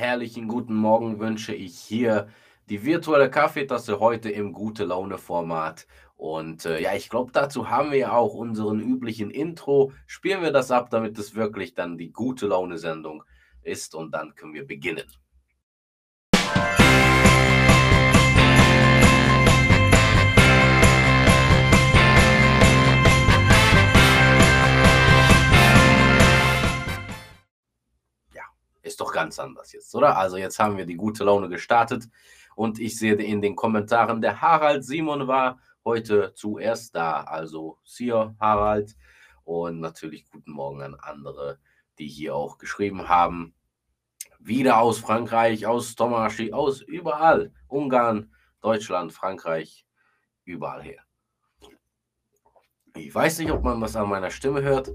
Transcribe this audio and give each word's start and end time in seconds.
herrlichen 0.00 0.48
guten 0.48 0.74
Morgen 0.74 1.20
wünsche 1.20 1.54
ich 1.54 1.78
hier 1.78 2.28
die 2.70 2.86
virtuelle 2.86 3.30
Kaffeetasse 3.30 4.00
heute 4.00 4.30
im 4.30 4.54
gute 4.54 4.84
Laune 4.84 5.18
Format. 5.18 5.86
Und 6.16 6.64
äh, 6.64 6.80
ja, 6.80 6.94
ich 6.94 7.10
glaube, 7.10 7.32
dazu 7.32 7.68
haben 7.68 7.90
wir 7.90 7.98
ja 7.98 8.12
auch 8.12 8.32
unseren 8.32 8.80
üblichen 8.80 9.30
Intro. 9.30 9.92
Spielen 10.06 10.40
wir 10.40 10.52
das 10.52 10.70
ab, 10.70 10.88
damit 10.88 11.18
es 11.18 11.34
wirklich 11.34 11.74
dann 11.74 11.98
die 11.98 12.12
gute 12.12 12.46
Laune 12.46 12.78
Sendung 12.78 13.22
ist 13.62 13.94
und 13.94 14.12
dann 14.12 14.34
können 14.34 14.54
wir 14.54 14.66
beginnen. 14.66 15.04
Ist 28.82 29.00
doch 29.00 29.12
ganz 29.12 29.38
anders 29.38 29.72
jetzt, 29.72 29.94
oder? 29.94 30.16
Also 30.16 30.36
jetzt 30.36 30.58
haben 30.58 30.76
wir 30.76 30.86
die 30.86 30.96
gute 30.96 31.24
Laune 31.24 31.48
gestartet 31.48 32.08
und 32.54 32.78
ich 32.78 32.98
sehe 32.98 33.14
in 33.14 33.42
den 33.42 33.56
Kommentaren, 33.56 34.20
der 34.20 34.40
Harald 34.40 34.84
Simon 34.84 35.26
war 35.26 35.58
heute 35.84 36.32
zuerst 36.34 36.94
da. 36.94 37.22
Also 37.22 37.78
Sir 37.84 38.34
Harald 38.40 38.96
und 39.44 39.80
natürlich 39.80 40.28
guten 40.30 40.52
Morgen 40.52 40.82
an 40.82 40.94
andere, 40.94 41.58
die 41.98 42.08
hier 42.08 42.34
auch 42.34 42.58
geschrieben 42.58 43.08
haben. 43.08 43.54
Wieder 44.38 44.78
aus 44.78 44.98
Frankreich, 44.98 45.66
aus 45.66 45.94
Tomaschi, 45.94 46.52
aus 46.52 46.80
überall. 46.80 47.52
Ungarn, 47.68 48.32
Deutschland, 48.60 49.12
Frankreich, 49.12 49.86
überall 50.44 50.82
her. 50.82 51.02
Ich 52.96 53.14
weiß 53.14 53.38
nicht, 53.38 53.50
ob 53.50 53.62
man 53.62 53.80
was 53.80 53.96
an 53.96 54.08
meiner 54.08 54.30
Stimme 54.30 54.62
hört. 54.62 54.90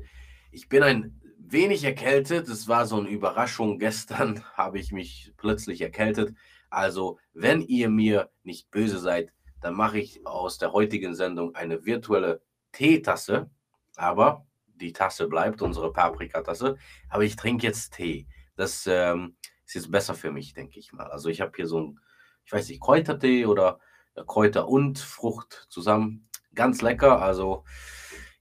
Ich 0.52 0.68
bin 0.68 0.84
ein 0.84 1.22
wenig 1.52 1.84
erkältet. 1.84 2.48
Es 2.48 2.68
war 2.68 2.86
so 2.86 2.98
eine 3.00 3.10
Überraschung. 3.10 3.80
Gestern 3.80 4.44
habe 4.54 4.80
ich 4.80 4.92
mich 4.92 5.34
plötzlich 5.38 5.82
erkältet. 5.82 6.36
Also, 6.70 7.20
wenn 7.34 7.62
ihr 7.62 7.90
mir 7.90 8.30
nicht 8.44 8.72
böse 8.72 9.00
seid, 9.00 9.32
dann 9.62 9.76
mache 9.76 10.00
ich 10.00 10.26
aus 10.26 10.58
der 10.58 10.74
heutigen 10.74 11.16
Sendung 11.16 11.56
eine 11.56 11.86
virtuelle 11.86 12.42
Teetasse. 12.72 13.50
Aber 13.96 14.46
die 14.76 14.92
Tasse 14.94 15.28
bleibt, 15.28 15.62
unsere 15.62 15.94
Paprikatasse. 15.94 16.78
Aber 17.10 17.24
ich 17.24 17.36
trinke 17.36 17.66
jetzt 17.66 17.94
Tee. 17.94 18.28
Das 18.56 18.86
ähm, 18.88 19.38
ist 19.66 19.76
jetzt 19.76 19.92
besser 19.92 20.14
für 20.16 20.32
mich, 20.32 20.54
denke 20.54 20.80
ich 20.80 20.92
mal. 20.92 21.08
Also, 21.08 21.30
ich 21.30 21.42
habe 21.42 21.54
hier 21.56 21.68
so 21.68 21.80
ein, 21.80 22.00
ich 22.46 22.52
weiß 22.52 22.68
nicht, 22.70 22.82
Kräutertee 22.82 23.46
oder 23.46 23.80
Kräuter 24.28 24.68
und 24.68 25.00
Frucht 25.00 25.68
zusammen. 25.70 26.28
Ganz 26.54 26.82
lecker. 26.82 27.22
Also, 27.22 27.64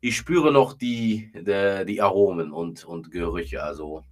ich 0.05 0.19
spüre 0.19 0.53
noch 0.53 0.75
die, 0.75 1.33
die, 1.35 1.87
die 1.87 2.03
Aromen 2.03 2.53
und, 2.53 2.85
und 2.85 3.11
Gerüche. 3.11 3.63
Also 3.63 4.05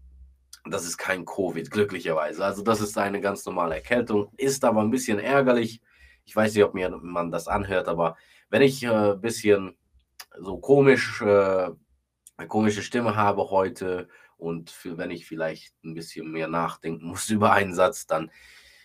das 0.65 0.87
ist 0.87 0.97
kein 0.97 1.27
Covid, 1.27 1.71
glücklicherweise. 1.71 2.43
Also 2.43 2.63
das 2.63 2.81
ist 2.81 2.97
eine 2.97 3.21
ganz 3.21 3.45
normale 3.45 3.75
Erkältung, 3.75 4.33
ist 4.39 4.65
aber 4.65 4.81
ein 4.81 4.91
bisschen 4.91 5.19
ärgerlich. 5.19 5.83
Ich 6.25 6.35
weiß 6.35 6.55
nicht, 6.55 6.65
ob 6.65 6.73
mir 6.73 6.89
man 6.89 7.31
das 7.31 7.47
anhört, 7.47 7.89
aber 7.89 8.17
wenn 8.49 8.63
ich 8.63 8.89
ein 8.89 9.11
äh, 9.11 9.17
bisschen 9.19 9.77
so 10.41 10.57
komisch, 10.57 11.21
äh, 11.21 11.69
eine 12.39 12.49
komische 12.49 12.81
Stimme 12.81 13.15
habe 13.15 13.51
heute 13.51 14.09
und 14.39 14.71
für, 14.71 14.97
wenn 14.97 15.11
ich 15.11 15.27
vielleicht 15.27 15.75
ein 15.85 15.93
bisschen 15.93 16.33
mehr 16.33 16.49
nachdenken 16.49 17.09
muss 17.09 17.29
über 17.29 17.53
einen 17.53 17.75
Satz, 17.75 18.07
dann 18.07 18.31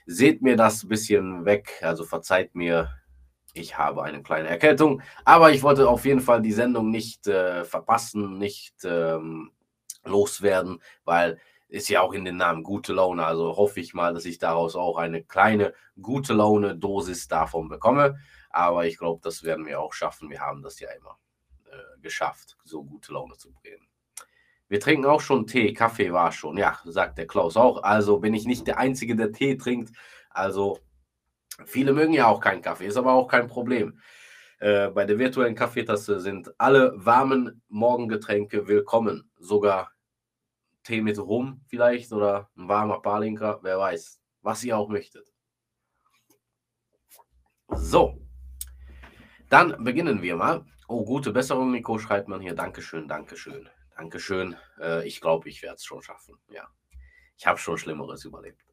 seht 0.07 0.41
mir 0.41 0.57
das 0.57 0.83
ein 0.83 0.89
bisschen 0.89 1.45
weg. 1.45 1.79
Also 1.83 2.03
verzeiht 2.03 2.53
mir 2.53 2.91
ich 3.53 3.77
habe 3.77 4.03
eine 4.03 4.21
kleine 4.21 4.49
Erkältung, 4.49 5.01
aber 5.25 5.51
ich 5.51 5.63
wollte 5.63 5.89
auf 5.89 6.05
jeden 6.05 6.21
Fall 6.21 6.41
die 6.41 6.51
Sendung 6.51 6.89
nicht 6.89 7.27
äh, 7.27 7.65
verpassen, 7.65 8.37
nicht 8.37 8.75
ähm, 8.83 9.51
loswerden, 10.03 10.81
weil 11.05 11.39
ist 11.69 11.89
ja 11.89 12.01
auch 12.01 12.13
in 12.13 12.25
den 12.25 12.37
Namen 12.37 12.63
gute 12.63 12.93
Laune. 12.93 13.25
Also 13.25 13.57
hoffe 13.57 13.79
ich 13.79 13.93
mal, 13.93 14.13
dass 14.13 14.25
ich 14.25 14.39
daraus 14.39 14.75
auch 14.75 14.97
eine 14.97 15.23
kleine 15.23 15.73
gute 16.01 16.33
Laune-Dosis 16.33 17.27
davon 17.27 17.67
bekomme. 17.67 18.17
Aber 18.49 18.85
ich 18.85 18.97
glaube, 18.97 19.19
das 19.21 19.43
werden 19.43 19.65
wir 19.65 19.81
auch 19.81 19.93
schaffen. 19.93 20.29
Wir 20.29 20.39
haben 20.39 20.61
das 20.61 20.79
ja 20.79 20.89
immer 20.91 21.17
äh, 21.65 21.99
geschafft, 22.01 22.57
so 22.63 22.83
gute 22.83 23.13
Laune 23.13 23.35
zu 23.35 23.51
bringen. 23.51 23.85
Wir 24.69 24.79
trinken 24.79 25.05
auch 25.05 25.21
schon 25.21 25.47
Tee, 25.47 25.73
Kaffee 25.73 26.11
war 26.11 26.31
schon. 26.31 26.57
Ja, 26.57 26.79
sagt 26.85 27.17
der 27.17 27.27
Klaus 27.27 27.55
auch. 27.55 27.83
Also 27.83 28.19
bin 28.19 28.33
ich 28.33 28.45
nicht 28.45 28.67
der 28.67 28.77
Einzige, 28.77 29.15
der 29.15 29.31
Tee 29.31 29.57
trinkt. 29.57 29.91
Also 30.29 30.79
Viele 31.65 31.93
mögen 31.93 32.13
ja 32.13 32.27
auch 32.27 32.39
keinen 32.39 32.61
Kaffee, 32.61 32.85
ist 32.85 32.97
aber 32.97 33.13
auch 33.13 33.27
kein 33.27 33.47
Problem. 33.47 33.99
Äh, 34.59 34.89
bei 34.89 35.05
der 35.05 35.19
virtuellen 35.19 35.55
Kaffeetasse 35.55 36.19
sind 36.19 36.53
alle 36.59 36.93
warmen 36.95 37.61
Morgengetränke 37.67 38.67
willkommen. 38.67 39.29
Sogar 39.37 39.91
Tee 40.83 41.01
mit 41.01 41.19
Rum 41.19 41.61
vielleicht 41.67 42.11
oder 42.11 42.49
ein 42.55 42.67
warmer 42.67 43.01
Palinka, 43.01 43.59
wer 43.61 43.77
weiß, 43.77 44.21
was 44.41 44.63
ihr 44.63 44.77
auch 44.77 44.87
möchtet. 44.87 45.33
So, 47.69 48.19
dann 49.49 49.83
beginnen 49.83 50.21
wir 50.21 50.35
mal. 50.35 50.65
Oh, 50.87 51.03
gute 51.03 51.31
Besserung, 51.31 51.71
Nico, 51.71 51.99
schreibt 51.99 52.27
man 52.27 52.39
hier. 52.39 52.55
Dankeschön, 52.55 53.07
Dankeschön, 53.07 53.69
Dankeschön. 53.97 54.55
Äh, 54.79 55.05
ich 55.07 55.19
glaube, 55.21 55.49
ich 55.49 55.61
werde 55.61 55.75
es 55.75 55.83
schon 55.83 56.01
schaffen. 56.01 56.37
Ja, 56.49 56.67
ich 57.37 57.45
habe 57.45 57.59
schon 57.59 57.77
Schlimmeres 57.77 58.23
überlebt. 58.25 58.63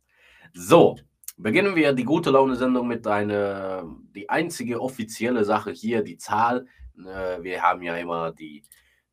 So, 0.53 0.97
Beginnen 1.37 1.75
wir 1.75 1.93
die 1.93 2.05
gute 2.05 2.31
Laune-Sendung 2.31 2.87
mit 2.87 3.06
einer, 3.09 3.84
die 4.15 4.28
einzige 4.28 4.81
offizielle 4.81 5.45
Sache 5.45 5.72
hier, 5.72 6.03
die 6.03 6.17
Zahl. 6.17 6.67
Äh, 6.97 7.43
wir 7.43 7.61
haben 7.61 7.83
ja 7.83 7.97
immer 7.97 8.31
die, 8.31 8.62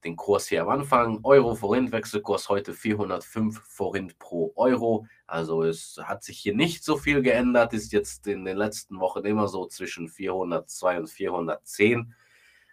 den 0.03 0.15
Kurs 0.15 0.47
hier 0.47 0.61
am 0.61 0.69
Anfang. 0.69 1.19
Euro 1.23 1.55
Forint, 1.55 1.91
Wechselkurs 1.91 2.47
heute 2.47 2.73
405 2.73 3.59
Forint 3.65 4.19
pro 4.19 4.53
Euro. 4.55 5.07
Also 5.25 5.63
es 5.63 5.99
hat 6.03 6.23
sich 6.23 6.37
hier 6.37 6.53
nicht 6.55 6.83
so 6.83 6.95
viel 6.95 7.23
geändert, 7.23 7.73
ist 7.73 7.91
jetzt 7.91 8.27
in 8.27 8.45
den 8.45 8.57
letzten 8.57 8.99
Wochen 8.99 9.25
immer 9.25 9.47
so 9.47 9.65
zwischen 9.65 10.07
402 10.07 10.99
und 10.99 11.09
410. 11.09 12.13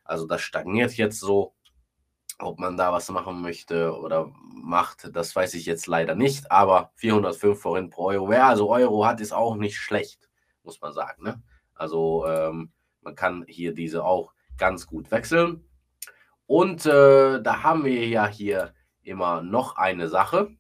Also 0.04 0.26
das 0.26 0.42
stagniert 0.42 0.94
jetzt 0.98 1.20
so. 1.20 1.54
Ob 2.41 2.59
man 2.60 2.76
da 2.76 2.93
was 2.93 3.09
machen 3.10 3.43
möchte 3.43 3.99
oder 3.99 4.31
macht, 4.53 5.15
das 5.15 5.34
weiß 5.34 5.54
ich 5.54 5.66
jetzt 5.66 5.87
leider 5.87 6.15
nicht. 6.15 6.50
Aber 6.53 6.93
405 6.94 7.60
Forint 7.60 7.91
pro 7.91 8.06
Euro, 8.06 8.28
wer 8.28 8.47
also 8.47 8.71
Euro 8.71 9.04
hat, 9.06 9.21
ist 9.21 9.32
auch 9.32 9.56
nicht 9.56 9.78
schlecht, 9.78 10.28
muss 10.62 10.81
man 10.81 10.93
sagen. 10.93 11.25
Ne? 11.25 11.43
Also 11.75 12.26
ähm, 12.26 12.72
man 13.00 13.15
kann 13.15 13.44
hier 13.49 13.75
diese 13.75 14.04
auch 14.04 14.32
ganz 14.56 14.87
gut 14.87 15.10
wechseln. 15.10 15.65
Und 16.47 16.87
äh, 16.87 17.43
da 17.43 17.62
haben 17.62 17.84
wir 17.84 18.06
ja 18.06 18.26
hier 18.26 18.72
immer 19.03 19.43
noch 19.43 19.76
eine 19.76 20.09
Sache. 20.09 20.56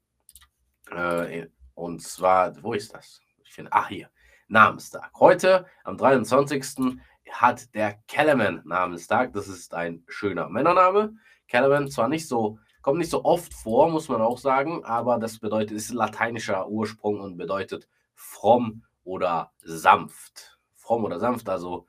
Äh, 0.90 1.46
und 1.74 2.02
zwar, 2.02 2.62
wo 2.62 2.72
ist 2.72 2.94
das? 2.94 3.20
Ich 3.42 3.52
finde, 3.52 3.72
ach 3.72 3.88
hier, 3.88 4.10
Namenstag. 4.48 5.10
Heute, 5.18 5.66
am 5.84 5.96
23. 5.96 6.98
hat 7.30 7.74
der 7.74 7.98
Kellerman 8.08 8.62
Namenstag. 8.64 9.32
Das 9.32 9.48
ist 9.48 9.74
ein 9.74 10.04
schöner 10.08 10.48
Männername. 10.48 11.14
Caliban 11.48 11.90
zwar 11.90 12.08
nicht 12.08 12.28
so, 12.28 12.58
kommt 12.82 12.98
nicht 12.98 13.10
so 13.10 13.24
oft 13.24 13.52
vor, 13.54 13.90
muss 13.90 14.08
man 14.08 14.20
auch 14.20 14.38
sagen, 14.38 14.84
aber 14.84 15.18
das 15.18 15.38
bedeutet, 15.38 15.76
ist 15.76 15.92
lateinischer 15.92 16.68
Ursprung 16.68 17.20
und 17.20 17.36
bedeutet 17.36 17.88
fromm 18.14 18.84
oder 19.04 19.52
sanft. 19.62 20.58
Fromm 20.74 21.04
oder 21.04 21.18
sanft, 21.18 21.48
also 21.48 21.86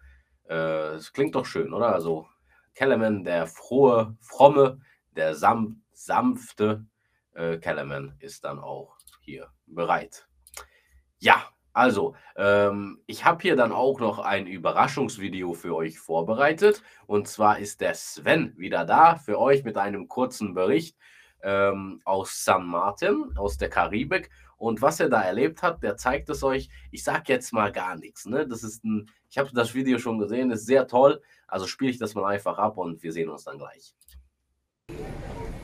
äh, 0.50 0.96
es 0.96 1.10
äh, 1.10 1.12
klingt 1.14 1.36
doch 1.36 1.46
schön, 1.46 1.74
oder? 1.74 1.94
Also 1.94 2.28
Kellerman, 2.74 3.24
der 3.24 3.48
frohe, 3.48 4.18
fromme, 4.20 4.80
der 5.12 5.36
sam 5.36 5.84
sanfte 5.92 6.86
äh, 7.34 7.58
Kellerman 7.58 8.16
ist 8.20 8.44
dann 8.46 8.60
auch 8.60 8.98
hier 9.22 9.50
bereit. 9.66 10.28
Ja, 11.20 11.50
also, 11.74 12.16
ähm, 12.36 13.02
ich 13.06 13.26
habe 13.26 13.42
hier 13.42 13.56
dann 13.56 13.72
auch 13.72 14.00
noch 14.00 14.20
ein 14.20 14.48
Überraschungsvideo 14.48 15.54
für 15.54 15.76
euch 15.76 16.00
vorbereitet. 16.00 16.84
Und 17.06 17.28
zwar 17.28 17.60
ist 17.60 17.82
der 17.82 17.94
Sven 17.94 18.54
wieder 18.58 18.86
da 18.86 19.16
für 19.16 19.40
euch 19.40 19.64
mit 19.64 19.78
einem 19.78 20.08
kurzen 20.08 20.54
Bericht 20.54 20.98
ähm, 21.44 22.02
aus 22.06 22.44
San 22.44 22.66
Martin, 22.66 23.34
aus 23.38 23.58
der 23.58 23.70
Karibik. 23.70 24.30
Und 24.58 24.82
was 24.82 25.00
er 25.00 25.10
da 25.10 25.22
erlebt 25.22 25.62
hat, 25.62 25.84
der 25.84 25.96
zeigt 25.96 26.30
es 26.30 26.44
euch. 26.44 26.70
Ich 26.92 27.04
sage 27.04 27.24
jetzt 27.28 27.54
mal 27.54 27.72
gar 27.72 27.96
nichts. 27.96 28.26
Ne? 28.26 28.46
Das 28.48 28.64
ist 28.64 28.84
ein, 28.84 29.10
ich 29.30 29.38
habe 29.38 29.50
das 29.54 29.74
Video 29.74 30.00
schon 30.00 30.20
gesehen, 30.20 30.52
ist 30.52 30.66
sehr 30.66 30.88
toll. 30.88 31.22
Also 31.48 31.66
spiele 31.66 31.92
ich 31.92 31.98
das 31.98 32.14
mal 32.14 32.26
einfach 32.26 32.58
ab 32.58 32.78
und 32.78 33.02
wir 33.04 33.14
sehen 33.14 33.30
uns 33.30 33.46
dann 33.46 33.58
gleich 33.58 33.94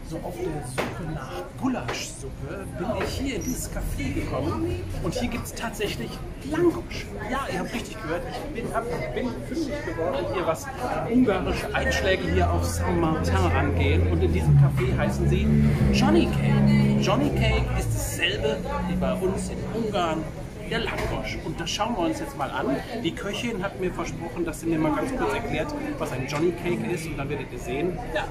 so 0.10 0.18
auf 0.18 0.36
der 0.36 0.63
Suche 0.68 1.12
nach 1.13 1.31
Gulaschsuppe 1.60 2.68
bin 2.78 2.88
ich 3.04 3.10
hier 3.10 3.36
in 3.38 3.44
dieses 3.44 3.72
Café 3.72 4.13
gekommen 4.13 4.84
und 5.04 5.13
hier 5.13 5.30
gibt 5.30 5.46
es 5.46 5.54
tatsächlich 5.54 6.12
Langosch. 6.52 7.07
Ja, 7.31 7.48
ihr 7.52 7.60
habt 7.60 7.74
richtig 7.74 8.00
gehört, 8.02 8.22
ich 8.30 8.62
bin, 8.62 8.74
hab, 8.74 8.84
bin 9.16 9.30
fündig 9.48 9.86
geworden 9.86 10.25
hier, 10.34 10.46
was 10.46 10.66
ungarische 11.12 11.74
Einschläge 11.74 12.24
hier 12.31 12.52
auf 12.52 12.63
Saint-Martin 12.63 13.36
angehen 13.36 14.12
und 14.12 14.22
in 14.22 14.31
diesem 14.31 14.56
Café 14.57 14.96
heißen 14.96 15.28
sie 15.28 15.48
Johnny 15.92 16.28
Cake. 16.28 17.02
Johnny 17.02 17.30
Cake 17.31 17.66
ist 17.80 17.90
dasselbe 17.96 18.57
wie 18.88 18.96
bei 18.96 19.13
uns 19.13 19.50
in 19.50 19.57
Ungarn 19.74 20.24
der 20.69 20.80
Langosch. 20.80 21.38
Und 21.46 21.60
das 21.60 21.69
schauen 21.69 21.96
wir 21.96 22.06
uns 22.06 22.19
jetzt 22.19 22.38
mal 22.38 22.50
an. 22.50 22.75
Die 23.04 23.13
Köchin 23.13 23.63
hat 23.63 23.80
mir 23.80 23.92
versprochen, 23.92 24.46
dass 24.46 24.62
sie 24.62 24.68
mir 24.68 24.80
mal 24.80 24.96
ganz 24.96 25.16
kurz 25.16 25.34
erklärt, 25.34 25.74
was 25.98 26.12
ein 26.12 26.28
Johnny 26.28 26.52
Cake 26.52 26.92
ist 26.92 27.06
und 27.07 27.18
dann 27.18 27.30
werdet 27.30 27.52
ihr 27.52 27.60
sehen, 27.60 27.98
ja, 28.13 28.25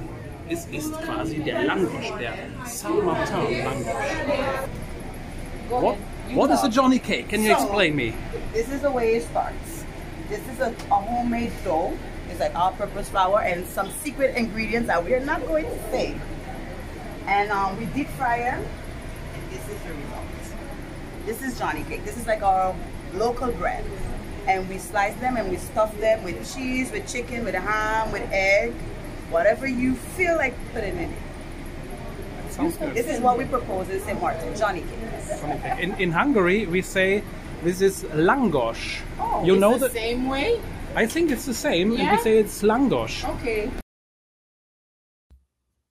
es 0.51 0.67
ist 0.67 0.93
quasi 1.03 1.39
der 1.39 1.65
Langosch, 1.65 2.11
der 2.19 2.35
Saint-Martin 2.67 3.65
Langosch. 3.65 4.69
What, 5.71 5.97
what 6.35 6.51
is 6.51 6.63
a. 6.63 6.69
Johnny 6.69 6.99
cake? 6.99 7.29
Can 7.29 7.43
you 7.43 7.55
So- 7.55 7.63
explain 7.63 7.97
me? 7.97 8.15
This 8.53 8.69
is 8.69 8.81
the 8.83 8.91
way 8.91 9.17
it 9.17 9.25
starts. 9.25 9.85
This 10.29 10.41
is 10.53 10.61
a, 10.61 10.75
a 10.91 10.95
homemade 10.95 11.53
dough. 11.65 11.93
It's 12.31 12.41
like 12.41 12.55
all-purpose 12.55 13.09
flour 13.11 13.41
and 13.41 13.67
some 13.67 13.91
secret 14.03 14.37
ingredients 14.37 14.89
that 14.89 15.05
we 15.05 15.15
are 15.15 15.25
not 15.25 15.47
going 15.47 15.65
to 15.67 15.79
say. 15.91 16.15
And 17.27 17.51
um, 17.51 17.79
we 17.79 17.87
deep 17.87 18.09
fry 18.19 18.39
them, 18.39 18.61
and 19.35 19.51
this 19.51 19.63
is 19.69 19.81
the 19.83 19.95
result. 19.95 20.25
This 21.27 21.43
is 21.43 21.59
Johnny 21.59 21.85
cake. 21.85 22.05
This 22.05 22.17
is 22.19 22.27
like 22.27 22.43
our 22.43 22.75
local 23.15 23.51
bread. 23.53 23.85
And 24.47 24.69
we 24.69 24.77
slice 24.77 25.15
them 25.21 25.39
and 25.39 25.49
we 25.49 25.57
stuff 25.57 25.99
them 25.99 26.23
with 26.23 26.37
cheese, 26.55 26.93
with 26.93 27.11
chicken, 27.11 27.45
with 27.47 27.55
ham, 27.55 28.13
with 28.13 28.29
egg, 28.31 28.75
whatever 29.31 29.67
you 29.67 29.95
feel 30.17 30.37
like 30.37 30.55
putting 30.73 30.97
in 30.97 31.11
it. 31.11 31.19
Sounds 32.51 32.77
good. 32.77 32.95
This 32.95 33.07
is 33.09 33.21
what 33.21 33.37
we 33.39 33.45
propose 33.47 33.89
in 33.91 34.01
St. 34.01 34.21
Martin, 34.21 34.55
Johnny 34.57 34.81
cake. 34.81 35.41
Johnny 35.41 35.59
cake. 35.61 35.79
In, 35.81 35.93
in 35.99 36.11
Hungary, 36.13 36.67
we 36.67 36.83
say 36.83 37.23
this 37.65 37.81
is 37.81 38.05
langos. 38.15 39.01
Oh, 39.19 39.43
you 39.45 39.55
it's 39.55 39.61
know 39.61 39.73
the 39.79 39.89
that? 39.89 39.93
same 39.93 40.29
way? 40.29 40.61
I 40.95 41.07
think 41.07 41.31
it's 41.33 41.47
the 41.47 41.55
same, 41.55 41.91
and 41.91 41.99
we 41.99 42.05
Yeah? 42.05 42.19
say 42.19 42.39
it's 42.39 42.63
langos. 42.63 43.25
Okay. 43.41 43.71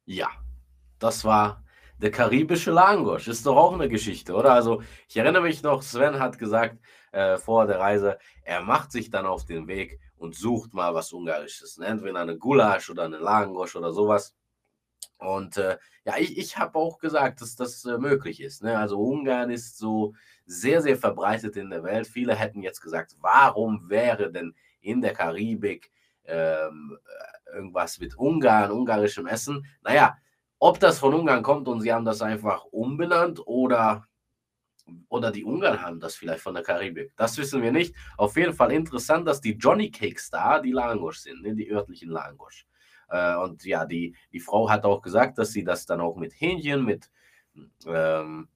Ja, 0.06 0.30
das 1.00 1.24
war 1.26 1.64
der 1.98 2.12
karibische 2.12 2.72
Langosch. 2.72 3.28
Ist 3.28 3.46
doch 3.46 3.56
auch 3.56 3.74
eine 3.74 3.88
Geschichte, 3.90 4.34
oder? 4.34 4.52
Also, 4.54 4.82
ich 5.08 5.16
erinnere 5.18 5.44
mich 5.44 5.64
noch, 5.64 5.82
Sven 5.82 6.20
hat 6.20 6.38
gesagt 6.38 6.78
äh, 7.12 7.38
vor 7.38 7.66
der 7.68 7.80
Reise, 7.80 8.18
er 8.44 8.62
macht 8.62 8.92
sich 8.92 9.10
dann 9.10 9.26
auf 9.26 9.46
den 9.46 9.68
Weg 9.68 10.00
und 10.24 10.36
sucht 10.36 10.74
mal 10.74 10.96
was 10.96 11.12
Ungarisches. 11.12 11.78
Ne? 11.78 11.88
Entweder 11.88 12.22
eine 12.22 12.38
Gulasch 12.38 12.90
oder 12.90 13.04
eine 13.04 13.18
Langosch 13.18 13.76
oder 13.76 13.92
sowas. 13.92 14.34
Und 15.18 15.58
äh, 15.58 15.78
ja, 16.06 16.16
ich, 16.18 16.38
ich 16.38 16.58
habe 16.58 16.80
auch 16.80 16.98
gesagt, 16.98 17.42
dass 17.42 17.58
das 17.58 17.84
äh, 17.84 17.98
möglich 17.98 18.42
ist. 18.42 18.64
Ne? 18.64 18.78
Also 18.78 19.00
Ungarn 19.00 19.52
ist 19.52 19.78
so 19.78 20.14
sehr, 20.46 20.82
sehr 20.82 20.96
verbreitet 20.96 21.58
in 21.58 21.70
der 21.70 21.84
Welt. 21.84 22.08
Viele 22.08 22.36
hätten 22.36 22.62
jetzt 22.62 22.80
gesagt, 22.80 23.18
warum 23.20 23.90
wäre 23.90 24.32
denn 24.32 24.56
in 24.80 25.02
der 25.02 25.14
Karibik 25.14 25.92
ähm, 26.24 26.98
äh, 27.06 27.56
irgendwas 27.58 28.00
mit 28.00 28.18
Ungarn, 28.18 28.72
ungarischem 28.72 29.28
Essen? 29.28 29.66
Naja, 29.82 30.18
ob 30.58 30.80
das 30.80 31.00
von 31.00 31.14
Ungarn 31.14 31.44
kommt 31.44 31.68
und 31.68 31.82
sie 31.82 31.92
haben 31.92 32.06
das 32.06 32.22
einfach 32.22 32.64
umbenannt 32.72 33.46
oder, 33.46 34.08
oder 35.10 35.32
die 35.32 35.46
Ungarn 35.46 35.82
haben 35.82 36.00
das 36.00 36.16
vielleicht 36.16 36.42
von 36.42 36.54
der 36.54 36.64
Karibik. 36.64 37.14
Das 37.16 37.38
wissen 37.38 37.62
wir 37.62 37.72
nicht. 37.72 37.96
Auf 38.18 38.36
jeden 38.36 38.54
Fall 38.54 38.72
interessant, 38.72 39.28
dass 39.28 39.42
die 39.42 39.54
Johnny 39.54 39.92
Cakes 39.92 40.30
da 40.30 40.60
die 40.60 40.72
Langosch 40.72 41.20
sind, 41.20 41.42
ne? 41.42 41.56
die 41.56 41.72
örtlichen 41.72 42.10
Langosch. 42.10 42.68
Äh, 43.10 43.36
und 43.38 43.64
ja, 43.64 43.86
die, 43.86 44.16
die 44.32 44.40
Frau 44.40 44.70
hat 44.70 44.86
auch 44.86 45.02
gesagt, 45.02 45.38
dass 45.38 45.52
sie 45.52 45.64
das 45.64 45.86
dann 45.86 46.02
auch 46.02 46.16
mit 46.16 46.34
Hähnchen, 46.40 46.84
mit, 46.84 47.10
ähm, 47.86 48.50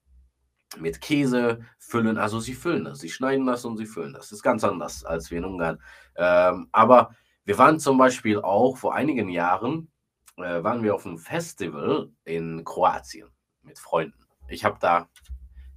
mit 0.78 1.00
Käse 1.00 1.60
füllen. 1.78 2.18
Also 2.18 2.40
sie 2.40 2.54
füllen 2.54 2.84
das, 2.84 2.98
sie 2.98 3.10
schneiden 3.10 3.46
das 3.46 3.64
und 3.64 3.76
sie 3.76 3.86
füllen 3.86 4.12
das. 4.12 4.28
Das 4.28 4.32
ist 4.32 4.42
ganz 4.42 4.64
anders 4.64 5.04
als 5.04 5.30
wir 5.30 5.38
in 5.38 5.44
Ungarn. 5.44 5.80
Ähm, 6.16 6.68
aber 6.72 7.14
wir 7.44 7.56
waren 7.56 7.78
zum 7.80 7.96
Beispiel 7.96 8.40
auch 8.40 8.76
vor 8.76 8.94
einigen 8.94 9.28
Jahren, 9.30 9.90
äh, 10.36 10.62
waren 10.62 10.82
wir 10.82 10.94
auf 10.94 11.06
einem 11.06 11.18
Festival 11.18 12.10
in 12.24 12.64
Kroatien 12.64 13.28
mit 13.62 13.78
Freunden. 13.78 14.18
Ich 14.48 14.64
habe 14.64 14.78
da 14.80 15.08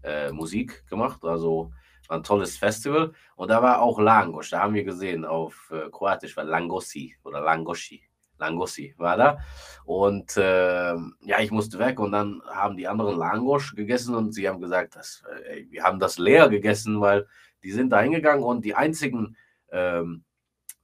äh, 0.03 0.31
Musik 0.31 0.85
gemacht, 0.87 1.23
also 1.23 1.71
war 2.07 2.17
ein 2.17 2.23
tolles 2.23 2.57
Festival. 2.57 3.13
Und 3.35 3.49
da 3.49 3.61
war 3.63 3.81
auch 3.81 3.99
Langosch, 3.99 4.49
da 4.51 4.61
haben 4.61 4.73
wir 4.73 4.83
gesehen 4.83 5.25
auf 5.25 5.71
äh, 5.73 5.89
Kroatisch, 5.89 6.35
war 6.37 6.43
Langosi 6.43 7.15
oder 7.23 7.41
Langoshi. 7.41 8.03
Langossi 8.37 8.93
war 8.97 9.17
da. 9.17 9.37
Und 9.85 10.35
äh, 10.35 10.95
ja, 11.21 11.39
ich 11.39 11.51
musste 11.51 11.79
weg 11.79 11.99
und 11.99 12.11
dann 12.11 12.41
haben 12.47 12.75
die 12.75 12.87
anderen 12.87 13.17
Langosch 13.17 13.75
gegessen 13.75 14.15
und 14.15 14.33
sie 14.33 14.49
haben 14.49 14.59
gesagt, 14.59 14.95
dass, 14.95 15.23
äh, 15.47 15.65
wir 15.69 15.83
haben 15.83 15.99
das 15.99 16.17
leer 16.17 16.49
gegessen, 16.49 16.99
weil 16.99 17.27
die 17.63 17.71
sind 17.71 17.91
da 17.91 18.01
hingegangen 18.01 18.43
und 18.43 18.65
die 18.65 18.75
einzigen 18.75 19.37
ähm, 19.71 20.23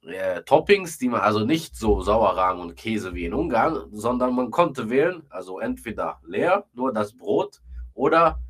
äh, 0.02 0.42
Toppings, 0.42 0.98
die 0.98 1.08
man 1.08 1.20
also 1.20 1.40
nicht 1.44 1.76
so 1.76 2.00
Sauerrahm 2.00 2.60
und 2.60 2.76
Käse 2.76 3.14
wie 3.14 3.26
in 3.26 3.34
Ungarn, 3.34 3.88
sondern 3.90 4.34
man 4.34 4.50
konnte 4.50 4.88
wählen, 4.88 5.24
also 5.28 5.58
entweder 5.58 6.20
leer, 6.24 6.64
nur 6.72 6.92
das 6.92 7.16
Brot 7.16 7.60
oder 7.94 8.40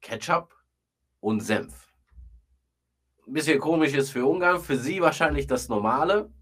Ketchup 0.00 0.54
und 1.20 1.40
Senf. 1.40 1.88
Ein 3.26 3.32
bisschen 3.34 3.60
komisch 3.60 3.94
ist 3.94 4.10
für 4.10 4.26
Ungarn, 4.26 4.60
für 4.60 4.76
sie 4.76 5.00
wahrscheinlich 5.00 5.46
das 5.46 5.68
Normale. 5.68 6.32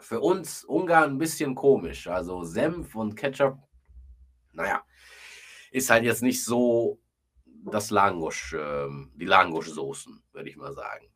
Für 0.00 0.20
uns 0.20 0.64
Ungarn 0.64 1.12
ein 1.12 1.18
bisschen 1.18 1.54
komisch. 1.54 2.06
Also 2.06 2.44
Senf 2.44 2.94
und 2.94 3.14
Ketchup, 3.14 3.58
naja, 4.52 4.82
ist 5.70 5.90
halt 5.90 6.04
jetzt 6.04 6.22
nicht 6.22 6.44
so 6.44 7.00
das 7.70 7.90
Langosch, 7.90 8.54
ähm, 8.58 9.12
die 9.16 9.26
Langosch-Soßen, 9.26 10.22
würde 10.32 10.48
ich 10.48 10.56
mal 10.56 10.72
sagen. 10.72 11.06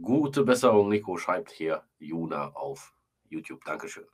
Gute 0.00 0.44
Besserung, 0.44 0.88
Nico, 0.88 1.16
schreibt 1.16 1.50
hier 1.50 1.82
Juna 1.98 2.48
auf 2.54 2.94
YouTube. 3.28 3.64
Dankeschön. 3.64 4.06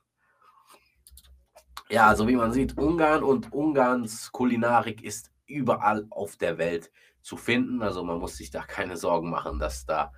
Ja, 1.89 2.07
also 2.07 2.27
wie 2.27 2.35
man 2.35 2.51
sieht, 2.51 2.77
Ungarn 2.77 3.23
und 3.23 3.51
Ungarns 3.51 4.31
Kulinarik 4.31 5.03
ist 5.03 5.31
überall 5.49 6.07
auf 6.09 6.37
der 6.37 6.57
Welt 6.57 6.91
zu 7.21 7.37
finden. 7.37 7.81
Also 7.81 8.03
man 8.03 8.19
muss 8.19 8.37
sich 8.37 8.51
da 8.51 8.63
keine 8.63 8.97
Sorgen 8.97 9.29
machen, 9.29 9.59
dass 9.59 9.85
da, 9.85 10.13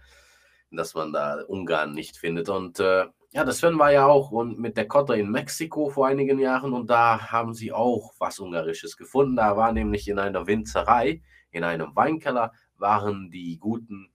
dass 0.72 0.94
man 0.94 1.14
da 1.14 1.44
Ungarn 1.48 1.94
nicht 1.94 2.18
findet. 2.18 2.50
Und 2.50 2.80
äh, 2.80 3.06
ja, 3.34 3.46
das 3.46 3.60
Sven 3.60 3.80
war 3.80 3.92
ja 3.92 4.08
auch 4.08 4.32
und 4.32 4.60
mit 4.60 4.78
der 4.78 4.88
Kotter 4.88 5.16
in 5.16 5.32
Mexiko 5.32 5.90
vor 5.90 6.08
einigen 6.08 6.40
Jahren 6.40 6.74
und 6.74 6.90
da 6.90 7.32
haben 7.32 7.54
sie 7.54 7.72
auch 7.72 8.14
was 8.20 8.40
Ungarisches 8.40 8.98
gefunden. 8.98 9.38
Da 9.38 9.56
war 9.56 9.72
nämlich 9.72 10.08
in 10.08 10.20
einer 10.20 10.48
Winzerei, 10.48 11.22
in 11.52 11.64
einem 11.64 11.96
Weinkeller, 11.96 12.52
waren 12.78 13.32
die 13.32 13.58
guten, 13.58 14.12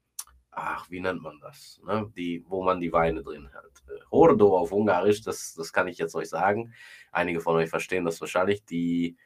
ach, 0.51 0.91
wie 0.91 1.01
nennt 1.01 1.23
man 1.23 1.41
das? 1.41 1.81
Ne? 1.87 2.13
Die, 2.17 2.45
wo 2.47 2.63
man 2.63 2.81
die 2.81 2.93
Weine 2.93 3.23
drin 3.23 3.49
hat. 3.55 3.65
Hordo 4.11 4.57
auf 4.57 4.73
Ungarisch, 4.73 5.23
das, 5.23 5.55
das 5.55 5.73
kann 5.73 5.89
ich 5.89 5.99
jetzt 5.99 6.15
euch 6.15 6.29
sagen. 6.29 6.75
Einige 7.13 7.41
von 7.41 7.57
euch 7.57 7.71
verstehen 7.71 8.05
das 8.05 8.21
wahrscheinlich. 8.21 8.65
Die, 8.65 9.17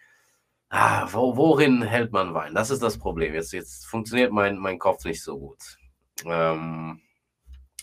ah, 0.71 1.09
wo, 1.13 1.37
worin 1.37 1.83
hält 1.83 2.13
man 2.13 2.35
Wein? 2.35 2.55
Das 2.55 2.71
ist 2.71 2.83
das 2.83 2.99
Problem. 2.99 3.35
Jetzt, 3.35 3.53
jetzt 3.53 3.87
funktioniert 3.87 4.33
mein, 4.33 4.59
mein 4.59 4.79
Kopf 4.79 5.05
nicht 5.05 5.23
so 5.23 5.39
gut. 5.39 5.79
Ähm, 6.25 7.01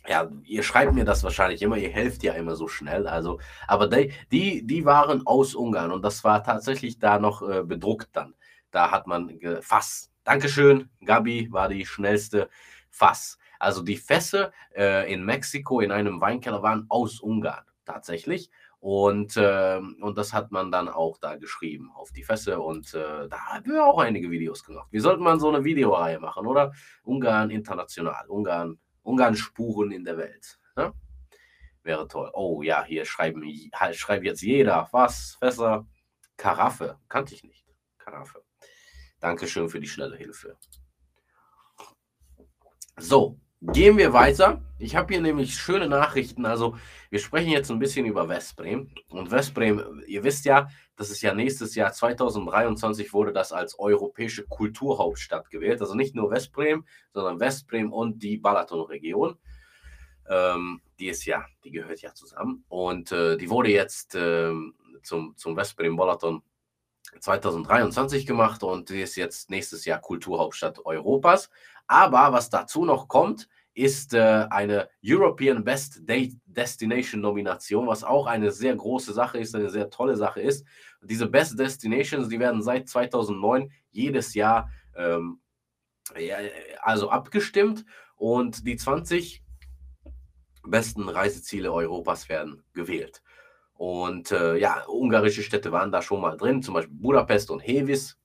ja, 0.08 0.30
ihr 0.44 0.64
schreibt 0.64 0.94
mir 0.94 1.06
das 1.06 1.24
wahrscheinlich 1.24 1.62
immer, 1.62 1.78
ihr 1.78 1.90
helft 1.90 2.24
ja 2.24 2.34
immer 2.34 2.56
so 2.56 2.68
schnell. 2.68 3.08
Also, 3.08 3.40
aber 3.68 3.88
die, 3.88 4.14
die, 4.32 4.66
die 4.66 4.86
waren 4.86 5.26
aus 5.28 5.54
Ungarn 5.54 5.92
und 5.92 6.02
das 6.04 6.24
war 6.24 6.44
tatsächlich 6.44 7.00
da 7.00 7.20
noch 7.20 7.48
äh, 7.48 7.64
bedruckt 7.64 8.10
dann. 8.14 8.34
Da 8.72 8.92
hat 8.92 9.08
man 9.08 9.40
Fass. 9.62 10.12
Dankeschön, 10.24 10.90
Gabi 11.06 11.52
war 11.52 11.70
die 11.70 11.86
schnellste 11.86 12.50
Fass. 12.90 13.38
Also 13.60 13.82
die 13.82 13.98
Fässer 13.98 14.52
äh, 14.76 15.12
in 15.12 15.26
Mexiko 15.26 15.80
in 15.82 15.92
einem 15.92 16.22
Weinkeller 16.22 16.62
waren 16.62 16.86
aus 16.90 17.20
Ungarn 17.20 17.66
tatsächlich. 17.86 18.52
Und, 18.80 19.34
ähm, 19.38 19.98
und 20.02 20.18
das 20.18 20.34
hat 20.34 20.52
man 20.52 20.72
dann 20.72 20.88
auch 20.88 21.18
da 21.18 21.36
geschrieben 21.36 21.92
auf 21.96 22.12
die 22.12 22.24
Fässer. 22.24 22.64
Und 22.64 22.94
äh, 22.94 23.28
da 23.28 23.40
haben 23.40 23.72
wir 23.72 23.86
auch 23.86 24.00
einige 24.00 24.30
Videos 24.30 24.64
gemacht. 24.64 24.88
Wie 24.92 25.00
sollte 25.00 25.22
man 25.22 25.40
so 25.40 25.50
eine 25.50 25.64
Videoreihe 25.64 26.20
machen, 26.20 26.46
oder? 26.46 26.74
Ungarn 27.04 27.50
international, 27.50 28.28
Ungarn, 28.28 28.80
Ungarn 29.02 29.36
Spuren 29.36 29.92
in 29.92 30.06
der 30.06 30.18
Welt. 30.18 30.60
Ne? 30.76 30.94
Wäre 31.84 32.08
toll. 32.08 32.30
Oh 32.34 32.62
ja, 32.62 32.84
hier 32.84 33.06
schreiben, 33.06 33.44
schreibt 33.94 34.26
jetzt 34.26 34.42
jeder. 34.42 34.88
Was? 34.92 35.38
Fässer? 35.40 35.88
Karaffe. 36.38 37.00
Kannte 37.10 37.34
ich 37.34 37.44
nicht. 37.44 37.66
Karaffe. 37.98 38.44
Dankeschön 39.20 39.70
für 39.70 39.80
die 39.80 39.88
schnelle 39.88 40.16
Hilfe. 40.16 40.56
So, 43.00 43.40
gehen 43.62 43.98
wir 43.98 44.14
weiter. 44.14 44.62
Ich 44.80 44.96
habe 44.96 45.14
hier 45.14 45.22
nämlich 45.22 45.56
schöne 45.56 45.88
Nachrichten. 45.88 46.46
Also, 46.46 46.78
wir 47.10 47.20
sprechen 47.20 47.50
jetzt 47.50 47.72
ein 47.72 47.80
bisschen 47.80 48.06
über 48.06 48.30
Westbrem. 48.30 48.92
Und 49.10 49.32
Westbrem, 49.32 50.04
ihr 50.08 50.24
wisst 50.24 50.46
ja, 50.46 50.68
das 50.96 51.10
ist 51.10 51.22
ja 51.22 51.34
nächstes 51.34 51.76
Jahr 51.76 51.92
2023 51.92 53.14
wurde 53.14 53.34
das 53.34 53.52
als 53.52 53.78
europäische 53.80 54.46
Kulturhauptstadt 54.46 55.50
gewählt. 55.50 55.82
Also 55.82 55.96
nicht 55.96 56.16
nur 56.16 56.32
Westbrem, 56.32 56.86
sondern 57.14 57.40
Westbrem 57.40 57.92
und 57.92 58.22
die 58.22 58.38
Balaton-Region. 58.38 59.38
Ähm, 60.30 60.82
die 61.00 61.08
ist 61.08 61.26
ja, 61.26 61.46
die 61.64 61.72
gehört 61.72 62.02
ja 62.02 62.14
zusammen. 62.14 62.64
Und 62.68 63.12
äh, 63.12 63.38
die 63.38 63.50
wurde 63.50 63.70
jetzt 63.70 64.16
ähm, 64.16 64.76
zum, 65.04 65.36
zum 65.38 65.56
Westbrem-Balaton 65.56 66.42
2023 67.20 68.26
gemacht 68.26 68.64
und 68.64 68.90
ist 68.92 69.16
jetzt 69.16 69.50
nächstes 69.50 69.86
Jahr 69.86 70.00
Kulturhauptstadt 70.00 70.86
Europas. 70.86 71.50
Aber 71.88 72.34
was 72.34 72.50
dazu 72.50 72.86
noch 72.86 73.08
kommt, 73.08 73.48
ist 73.74 74.14
äh, 74.16 74.48
eine 74.50 74.90
European 75.06 75.64
Best 75.64 76.02
Destination 76.08 77.22
Nomination, 77.22 77.86
was 77.88 78.04
auch 78.04 78.26
eine 78.26 78.52
sehr 78.52 78.76
große 78.76 79.14
Sache 79.14 79.38
ist, 79.38 79.56
eine 79.56 79.70
sehr 79.70 79.90
tolle 79.92 80.18
Sache 80.18 80.42
ist. 80.42 80.66
Diese 81.04 81.28
Best 81.28 81.60
Destinations, 81.60 82.28
die 82.28 82.40
werden 82.40 82.64
seit 82.64 82.90
2009 82.90 83.72
jedes 83.92 84.34
Jahr 84.34 84.72
ähm, 84.96 85.40
ja, 86.18 86.38
also 86.82 87.10
abgestimmt 87.10 87.86
und 88.16 88.66
die 88.66 88.78
20 88.78 89.44
besten 90.64 91.08
Reiseziele 91.08 91.72
Europas 91.72 92.30
werden 92.30 92.64
gewählt. 92.74 93.22
Und 93.78 94.32
äh, 94.32 94.58
ja, 94.58 94.84
ungarische 94.88 95.44
Städte 95.44 95.72
waren 95.72 95.92
da 95.92 96.02
schon 96.02 96.22
mal 96.22 96.36
drin, 96.36 96.64
zum 96.64 96.74
Beispiel 96.74 96.96
Budapest 96.96 97.52
und 97.52 97.60
Hevis. 97.60 98.18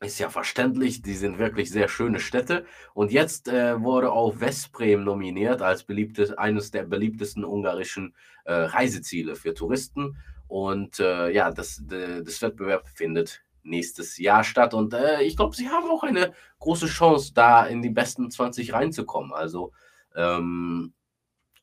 ist 0.00 0.18
ja 0.18 0.28
verständlich, 0.28 1.02
die 1.02 1.14
sind 1.14 1.38
wirklich 1.38 1.70
sehr 1.70 1.88
schöne 1.88 2.20
Städte. 2.20 2.66
Und 2.94 3.10
jetzt 3.10 3.48
äh, 3.48 3.80
wurde 3.80 4.12
auch 4.12 4.38
Veszprem 4.38 5.04
nominiert 5.04 5.62
als 5.62 5.84
beliebtes, 5.84 6.32
eines 6.32 6.70
der 6.70 6.84
beliebtesten 6.84 7.44
ungarischen 7.44 8.14
äh, 8.44 8.52
Reiseziele 8.52 9.34
für 9.34 9.54
Touristen. 9.54 10.18
Und 10.46 11.00
äh, 11.00 11.30
ja, 11.30 11.50
das, 11.50 11.82
das 11.86 12.42
Wettbewerb 12.42 12.88
findet 12.88 13.42
nächstes 13.62 14.18
Jahr 14.18 14.44
statt. 14.44 14.74
Und 14.74 14.94
äh, 14.94 15.22
ich 15.22 15.36
glaube, 15.36 15.56
sie 15.56 15.68
haben 15.68 15.90
auch 15.90 16.02
eine 16.02 16.32
große 16.58 16.86
Chance, 16.86 17.32
da 17.34 17.66
in 17.66 17.82
die 17.82 17.90
besten 17.90 18.30
20 18.30 18.72
reinzukommen. 18.72 19.32
Also, 19.32 19.72
ähm, 20.16 20.92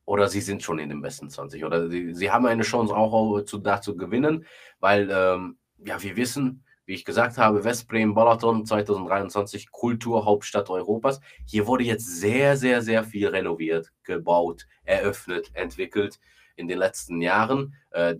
oder 0.05 0.29
sie 0.29 0.41
sind 0.41 0.63
schon 0.63 0.79
in 0.79 0.89
den 0.89 1.01
besten 1.01 1.29
20. 1.29 1.65
Oder 1.65 1.89
sie, 1.89 2.13
sie 2.13 2.31
haben 2.31 2.45
eine 2.45 2.63
Chance 2.63 2.95
auch 2.95 3.41
zu, 3.43 3.57
da 3.57 3.81
zu 3.81 3.95
gewinnen, 3.95 4.45
weil, 4.79 5.09
ähm, 5.11 5.57
ja, 5.77 6.01
wir 6.01 6.15
wissen, 6.15 6.63
wie 6.85 6.93
ich 6.93 7.05
gesagt 7.05 7.37
habe, 7.37 7.63
Westbrem, 7.63 8.13
Balaton 8.13 8.65
2023, 8.65 9.71
Kulturhauptstadt 9.71 10.69
Europas. 10.69 11.19
Hier 11.45 11.65
wurde 11.65 11.83
jetzt 11.83 12.05
sehr, 12.19 12.57
sehr, 12.57 12.81
sehr 12.83 13.03
viel 13.03 13.27
renoviert, 13.27 13.91
gebaut, 14.03 14.67
eröffnet, 14.83 15.49
entwickelt 15.53 16.19
in 16.55 16.67
den 16.67 16.77
letzten 16.77 17.21
Jahren. 17.21 17.73
Äh, 17.89 18.15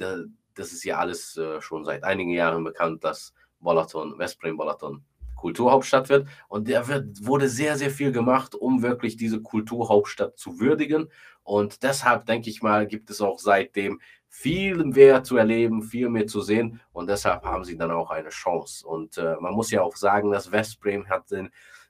das 0.56 0.72
ist 0.72 0.84
ja 0.84 0.98
alles 0.98 1.38
äh, 1.38 1.62
schon 1.62 1.86
seit 1.86 2.04
einigen 2.04 2.32
Jahren 2.32 2.64
bekannt, 2.64 3.04
dass 3.04 3.34
Balaton, 3.60 4.18
Westbrem, 4.18 4.58
Balaton 4.58 5.04
Kulturhauptstadt 5.46 6.10
wird. 6.10 6.28
Und 6.48 6.68
da 6.70 6.88
wird, 6.88 7.24
wurde 7.24 7.48
sehr, 7.50 7.78
sehr 7.78 7.92
viel 7.92 8.12
gemacht, 8.12 8.56
um 8.56 8.82
wirklich 8.82 9.16
diese 9.16 9.42
Kulturhauptstadt 9.42 10.40
zu 10.40 10.60
würdigen. 10.60 11.10
Und 11.44 11.84
deshalb 11.84 12.26
denke 12.26 12.50
ich 12.50 12.64
mal, 12.64 12.88
gibt 12.88 13.12
es 13.12 13.22
auch 13.22 13.38
seitdem 13.38 14.02
viel 14.28 14.84
mehr 14.84 15.24
zu 15.24 15.38
erleben, 15.38 15.84
viel 15.84 16.10
mehr 16.10 16.26
zu 16.26 16.42
sehen 16.42 16.82
und 16.92 17.08
deshalb 17.08 17.44
haben 17.46 17.64
sie 17.64 17.78
dann 17.78 17.92
auch 17.92 18.10
eine 18.10 18.30
Chance. 18.30 18.86
Und 18.86 19.18
äh, 19.18 19.36
man 19.40 19.54
muss 19.54 19.72
ja 19.72 19.82
auch 19.82 19.96
sagen, 19.96 20.32
dass 20.32 20.52
Westbrem 20.52 21.08
hat 21.08 21.26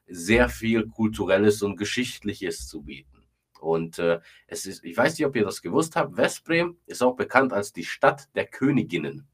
sehr 0.05 0.49
viel 0.49 0.87
Kulturelles 0.87 1.63
und 1.63 1.77
Geschichtliches 1.77 2.67
zu 2.67 2.83
bieten. 2.83 3.23
Und 3.61 3.97
äh, 3.99 4.19
es 4.47 4.65
ist, 4.65 4.83
ich 4.83 4.95
weiß 4.95 5.17
nicht, 5.17 5.25
ob 5.25 5.35
ihr 5.35 5.45
das 5.45 5.61
gewusst 5.61 5.95
habt, 5.95 6.17
Westbrem 6.17 6.77
ist 6.85 7.01
auch 7.01 7.15
bekannt 7.15 7.53
als 7.53 7.71
die 7.71 7.85
Stadt 7.85 8.27
der 8.35 8.45
Königinnen. 8.45 9.27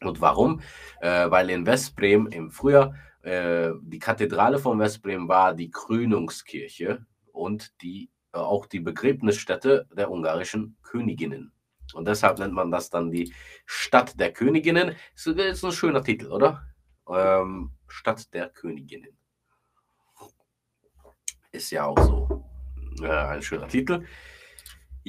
Und 0.00 0.20
warum? 0.20 0.60
Äh, 1.00 1.30
weil 1.30 1.50
in 1.50 1.66
Westbrem 1.66 2.28
im 2.28 2.50
Frühjahr 2.50 2.94
äh, 3.22 3.72
die 3.82 3.98
Kathedrale 3.98 4.58
von 4.58 4.78
Westbrem 4.78 5.28
war 5.28 5.54
die 5.54 5.70
Krönungskirche 5.70 7.06
und 7.32 7.80
die, 7.82 8.10
äh, 8.32 8.38
auch 8.38 8.66
die 8.66 8.80
Begräbnisstätte 8.80 9.88
der 9.92 10.10
ungarischen 10.10 10.76
Königinnen. 10.82 11.52
Und 11.94 12.06
deshalb 12.06 12.38
nennt 12.38 12.52
man 12.52 12.70
das 12.70 12.90
dann 12.90 13.10
die 13.10 13.32
Stadt 13.64 14.18
der 14.20 14.32
Königinnen. 14.32 14.94
Das 15.14 15.26
ist 15.26 15.64
ein 15.64 15.72
schöner 15.72 16.02
Titel, 16.02 16.30
oder? 16.30 16.62
Ähm, 17.08 17.72
Stadt 17.86 18.32
der 18.34 18.50
Königinnen. 18.50 19.16
Ist 21.50 21.70
ja 21.70 21.86
auch 21.86 21.98
so 21.98 22.44
äh, 23.02 23.08
ein 23.08 23.42
schöner 23.42 23.68
Titel. 23.68 24.04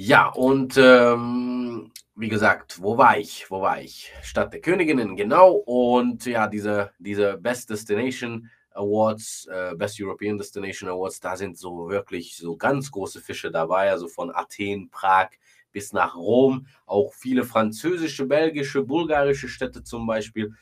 Ja, 0.02 0.30
und 0.30 0.78
ähm, 0.78 1.92
wie 2.16 2.30
gesagt, 2.30 2.82
wo 2.82 2.98
war 2.98 3.18
ich? 3.18 3.52
Wo 3.52 3.60
war 3.60 3.82
ich? 3.82 4.14
Stadt 4.24 4.54
der 4.54 4.62
Königinnen, 4.62 5.18
genau. 5.18 5.52
Und 5.52 6.26
ja, 6.26 6.48
diese, 6.48 6.92
diese 7.00 7.36
Best 7.38 7.70
Destination 7.70 8.50
Awards, 8.72 9.46
äh, 9.52 9.76
Best 9.76 10.00
European 10.00 10.38
Destination 10.38 10.90
Awards, 10.90 11.20
da 11.20 11.36
sind 11.36 11.58
so 11.58 11.90
wirklich 11.90 12.38
so 12.38 12.56
ganz 12.56 12.90
große 12.92 13.20
Fische 13.20 13.52
dabei, 13.52 13.92
also 13.92 14.08
von 14.08 14.34
Athen, 14.34 14.90
Prag, 14.90 15.32
bis 15.74 15.92
nach 15.92 16.16
Rom. 16.16 16.66
Auch 16.86 17.14
viele 17.14 17.44
französische, 17.44 18.26
belgische, 18.26 18.84
bulgarische 18.84 19.50
Städte 19.50 19.84
zum 19.84 20.08
Beispiel 20.08 20.54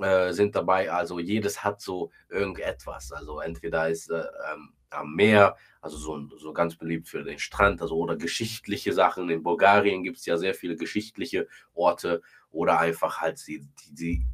äh, 0.00 0.32
sind 0.32 0.56
dabei. 0.56 0.90
Also 0.90 1.18
jedes 1.18 1.62
hat 1.62 1.82
so 1.82 2.10
irgendetwas. 2.30 3.12
Also 3.12 3.38
entweder 3.40 3.90
ist 3.90 4.10
äh, 4.10 4.24
ähm, 4.50 4.72
am 4.88 5.14
Meer, 5.14 5.56
also 5.82 5.96
so, 5.98 6.38
so 6.38 6.52
ganz 6.52 6.76
beliebt 6.76 7.08
für 7.08 7.24
den 7.24 7.40
Strand, 7.40 7.82
also 7.82 7.96
oder 7.96 8.16
geschichtliche 8.16 8.92
Sachen. 8.92 9.28
In 9.28 9.42
Bulgarien 9.42 10.04
gibt 10.04 10.18
es 10.18 10.26
ja 10.26 10.38
sehr 10.38 10.54
viele 10.54 10.76
geschichtliche 10.76 11.48
Orte 11.74 12.22
oder 12.50 12.78
einfach 12.78 13.20
halt 13.20 13.44
die, 13.48 13.66
die, 13.90 13.94
die 13.94 14.26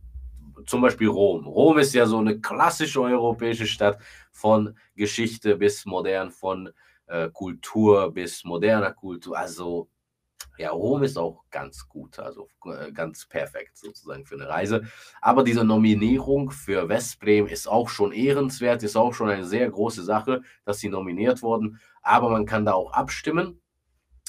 zum 0.67 0.83
Beispiel 0.83 1.09
Rom. 1.09 1.47
Rom 1.47 1.79
ist 1.79 1.95
ja 1.95 2.05
so 2.05 2.19
eine 2.19 2.41
klassische 2.41 3.01
europäische 3.01 3.67
Stadt 3.67 3.99
von 4.31 4.77
Geschichte 4.95 5.57
bis 5.57 5.87
modern, 5.87 6.31
von 6.31 6.71
äh, 7.07 7.31
Kultur 7.31 8.13
bis 8.13 8.45
moderner 8.45 8.93
Kultur. 8.93 9.39
Also 9.39 9.89
ja, 10.59 10.71
Rom 10.71 11.05
ist 11.05 11.17
auch 11.17 11.45
ganz 11.51 11.89
gut, 11.89 12.19
also 12.19 12.49
äh, 12.65 12.91
ganz 12.93 13.27
perfekt 13.27 13.77
sozusagen 13.77 14.27
für 14.27 14.35
eine 14.35 14.49
Reise. 14.49 14.83
Aber 15.21 15.45
diese 15.45 15.65
Nominierung 15.65 16.51
für 16.51 16.89
Westbrem 16.89 17.47
ist 17.47 17.69
auch 17.69 17.89
schon 17.89 18.13
ehrenswert, 18.13 18.83
ist 18.83 18.97
auch 18.97 19.15
schon 19.15 19.31
eine 19.31 19.45
sehr 19.45 19.71
große 19.71 20.03
Sache, 20.03 20.43
dass 20.65 20.81
sie 20.81 20.89
nominiert 20.89 21.43
wurden. 21.43 21.81
Aber 22.03 22.31
man 22.31 22.45
kann 22.45 22.65
da 22.65 22.73
auch 22.73 22.93
abstimmen. 22.93 23.61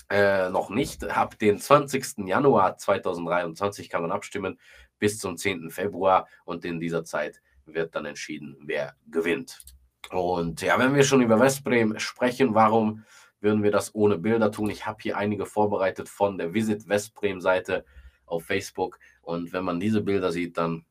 Äh, 0.09 0.49
noch 0.49 0.69
nicht. 0.69 1.03
Ab 1.03 1.37
dem 1.39 1.59
20. 1.59 2.27
Januar 2.27 2.77
2023 2.77 3.89
kann 3.89 4.01
man 4.01 4.11
abstimmen 4.11 4.59
bis 4.99 5.19
zum 5.19 5.37
10. 5.37 5.69
Februar 5.71 6.27
und 6.45 6.65
in 6.65 6.79
dieser 6.79 7.03
Zeit 7.03 7.41
wird 7.65 7.95
dann 7.95 8.05
entschieden, 8.05 8.55
wer 8.61 8.95
gewinnt. 9.07 9.59
Und 10.11 10.61
ja, 10.61 10.79
wenn 10.79 10.95
wir 10.95 11.03
schon 11.03 11.21
über 11.21 11.39
Westbrem 11.39 11.99
sprechen, 11.99 12.55
warum 12.55 13.03
würden 13.41 13.63
wir 13.63 13.71
das 13.71 13.95
ohne 13.95 14.17
Bilder 14.17 14.51
tun. 14.51 14.69
Ich 14.69 14.85
habe 14.85 14.99
hier 15.01 15.17
einige 15.17 15.45
vorbereitet 15.45 16.09
von 16.09 16.37
der 16.37 16.53
Visit 16.53 16.87
Westbrem 16.87 17.41
Seite 17.41 17.85
auf 18.25 18.45
Facebook. 18.45 18.99
Und 19.21 19.53
wenn 19.53 19.63
man 19.63 19.79
diese 19.79 20.01
Bilder 20.01 20.31
sieht, 20.31 20.57
dann 20.57 20.85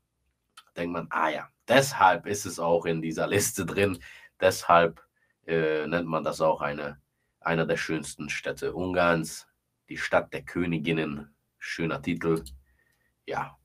denkt 0.77 0.93
man, 0.93 1.07
ah 1.11 1.29
ja, 1.29 1.49
deshalb 1.67 2.27
ist 2.27 2.47
es 2.47 2.59
auch 2.59 2.87
in 2.87 3.03
dieser 3.03 3.27
Liste 3.27 3.67
drin. 3.67 3.99
Deshalb 4.41 5.03
äh, 5.47 5.87
nennt 5.87 6.09
man 6.09 6.25
das 6.25 6.41
auch 6.41 6.61
eine, 6.61 7.01
einer 7.41 7.67
der 7.67 7.77
schönsten 7.77 8.29
Städte 8.29 8.75
Ungarns. 8.75 9.47
Die 9.89 9.97
Stadt 9.97 10.33
der 10.33 10.43
Königinnen. 10.43 11.35
Schöner 11.59 12.01
Titel. 12.01 12.45
Ja, 13.27 13.59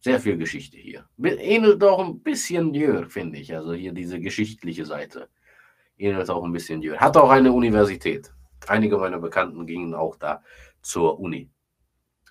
sehr 0.00 0.18
viel 0.18 0.38
Geschichte 0.38 0.78
hier. 0.78 1.06
Ähnelt 1.22 1.82
doch 1.82 1.98
ein 1.98 2.20
bisschen 2.20 2.72
Jör, 2.72 3.08
finde 3.08 3.38
ich. 3.38 3.54
Also 3.54 3.74
hier 3.74 3.92
diese 3.92 4.18
geschichtliche 4.18 4.86
Seite 4.86 5.28
ähnelt 6.00 6.30
auch 6.30 6.44
ein 6.44 6.52
bisschen 6.52 6.82
Jür. 6.82 6.98
Hat 6.98 7.16
auch 7.16 7.30
eine 7.30 7.52
Universität. 7.52 8.32
Einige 8.66 8.98
meiner 8.98 9.18
Bekannten 9.18 9.66
gingen 9.66 9.94
auch 9.94 10.16
da 10.16 10.42
zur 10.82 11.18
Uni. 11.18 11.50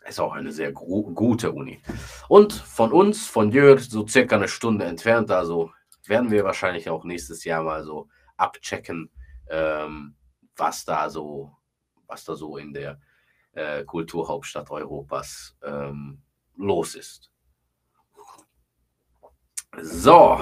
Ist 0.08 0.20
auch 0.20 0.34
eine 0.34 0.52
sehr 0.52 0.72
gute 0.72 1.52
Uni. 1.52 1.82
Und 2.28 2.54
von 2.54 2.92
uns, 2.92 3.28
von 3.28 3.52
Jür, 3.52 3.78
so 3.78 4.08
circa 4.08 4.38
eine 4.38 4.48
Stunde 4.48 4.86
entfernt, 4.86 5.30
also 5.30 5.72
werden 6.06 6.32
wir 6.32 6.44
wahrscheinlich 6.44 6.90
auch 6.90 7.04
nächstes 7.04 7.44
Jahr 7.44 7.64
mal 7.64 7.84
so 7.84 8.10
abchecken, 8.38 9.12
ähm, 9.50 10.16
was 10.56 10.86
da 10.86 11.10
so, 11.10 11.56
was 12.08 12.24
da 12.24 12.36
so 12.36 12.58
in 12.58 12.74
der 12.74 13.00
äh, 13.52 13.84
Kulturhauptstadt 13.84 14.72
Europas 14.72 15.56
ähm, 15.64 16.22
los 16.56 16.96
ist. 16.96 17.32
So, 19.82 20.42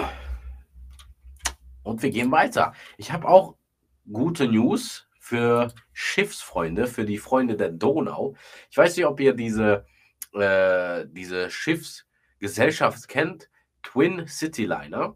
und 1.88 2.04
wir 2.04 2.10
gehen 2.10 2.32
weiter. 2.32 2.74
Ich 2.98 3.12
habe 3.12 3.28
auch 3.28 3.56
gute 4.12 4.48
News 4.48 5.08
für 5.20 5.74
Schiffsfreunde, 5.94 6.88
für 6.88 7.06
die 7.06 7.18
Freunde 7.18 7.56
der 7.58 7.70
Donau. 7.70 8.36
Ich 8.70 8.78
weiß 8.78 8.96
nicht, 8.96 9.06
ob 9.06 9.20
ihr 9.20 9.34
diese, 9.34 9.86
äh, 10.34 11.06
diese 11.10 11.50
Schiffsgesellschaft 11.50 13.08
kennt, 13.08 13.50
Twin 13.84 14.28
City 14.28 14.66
Liner. 14.66 15.16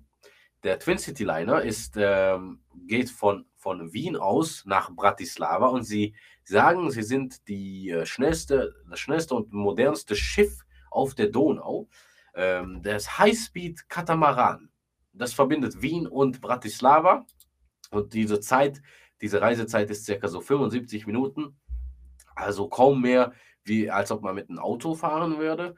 Der 0.63 0.80
Twin 0.80 0.98
City 0.98 1.24
Liner 1.24 1.62
ist, 1.62 1.96
ähm, 1.98 2.62
geht 2.88 3.10
von, 3.10 3.46
von 3.58 3.94
Wien 3.94 4.16
aus 4.16 4.63
nach 4.66 4.92
Bratislava 4.92 5.68
und 5.68 5.84
sie 5.84 6.16
sagen, 6.44 6.92
sie 6.92 7.04
sind 7.04 7.48
die 7.48 7.90
äh, 7.90 8.06
schnellste, 8.06 8.75
das 8.90 9.00
schnellste 9.00 9.36
und 9.36 9.54
modernste 9.54 10.16
Schiff 10.16 10.63
auf 10.90 11.16
der 11.16 11.28
Donau. 11.28 11.90
Ähm, 12.34 12.82
das 12.84 13.18
Highspeed 13.18 13.88
Katamaran 13.90 14.71
das 15.13 15.34
verbindet 15.34 15.82
Wien 15.82 16.08
und 16.08 16.41
Bratislava. 16.41 17.25
Und 17.91 18.13
diese 18.13 18.39
Zeit, 18.39 18.82
diese 19.22 19.41
Reisezeit 19.41 19.89
ist 19.89 20.06
circa 20.06 20.27
so 20.27 20.41
75 20.41 21.06
Minuten. 21.06 21.60
Also 22.36 22.70
kaum 22.70 23.01
mehr, 23.01 23.34
wie 23.63 23.89
als 23.89 24.12
ob 24.12 24.22
man 24.22 24.36
mit 24.36 24.50
einem 24.50 24.60
Auto 24.60 24.96
fahren 24.96 25.38
würde. 25.38 25.75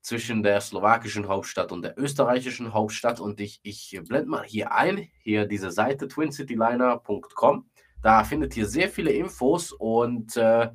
Zwischen 0.00 0.42
der 0.42 0.60
slowakischen 0.60 1.28
Hauptstadt 1.28 1.70
und 1.70 1.82
der 1.82 1.98
österreichischen 1.98 2.72
Hauptstadt. 2.72 3.20
Und 3.20 3.40
ich, 3.40 3.60
ich 3.62 4.00
blende 4.08 4.30
mal 4.30 4.44
hier 4.44 4.72
ein, 4.72 5.08
hier 5.22 5.46
diese 5.46 5.70
Seite 5.70 6.08
twincityliner.com. 6.08 7.68
Da 8.02 8.24
findet 8.24 8.56
ihr 8.56 8.66
sehr 8.66 8.88
viele 8.88 9.12
Infos 9.12 9.70
und 9.70 10.36
äh, 10.36 10.70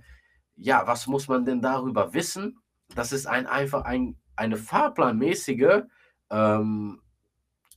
ja, 0.55 0.87
was 0.87 1.07
muss 1.07 1.27
man 1.27 1.43
denn 1.43 1.61
darüber 1.61 2.13
wissen? 2.13 2.59
Das 2.95 3.11
ist 3.11 3.27
ein, 3.27 3.47
einfach 3.47 3.83
ein, 3.83 4.17
eine 4.37 4.55
fahrplanmäßige 4.55 5.83
ähm, 6.29 7.01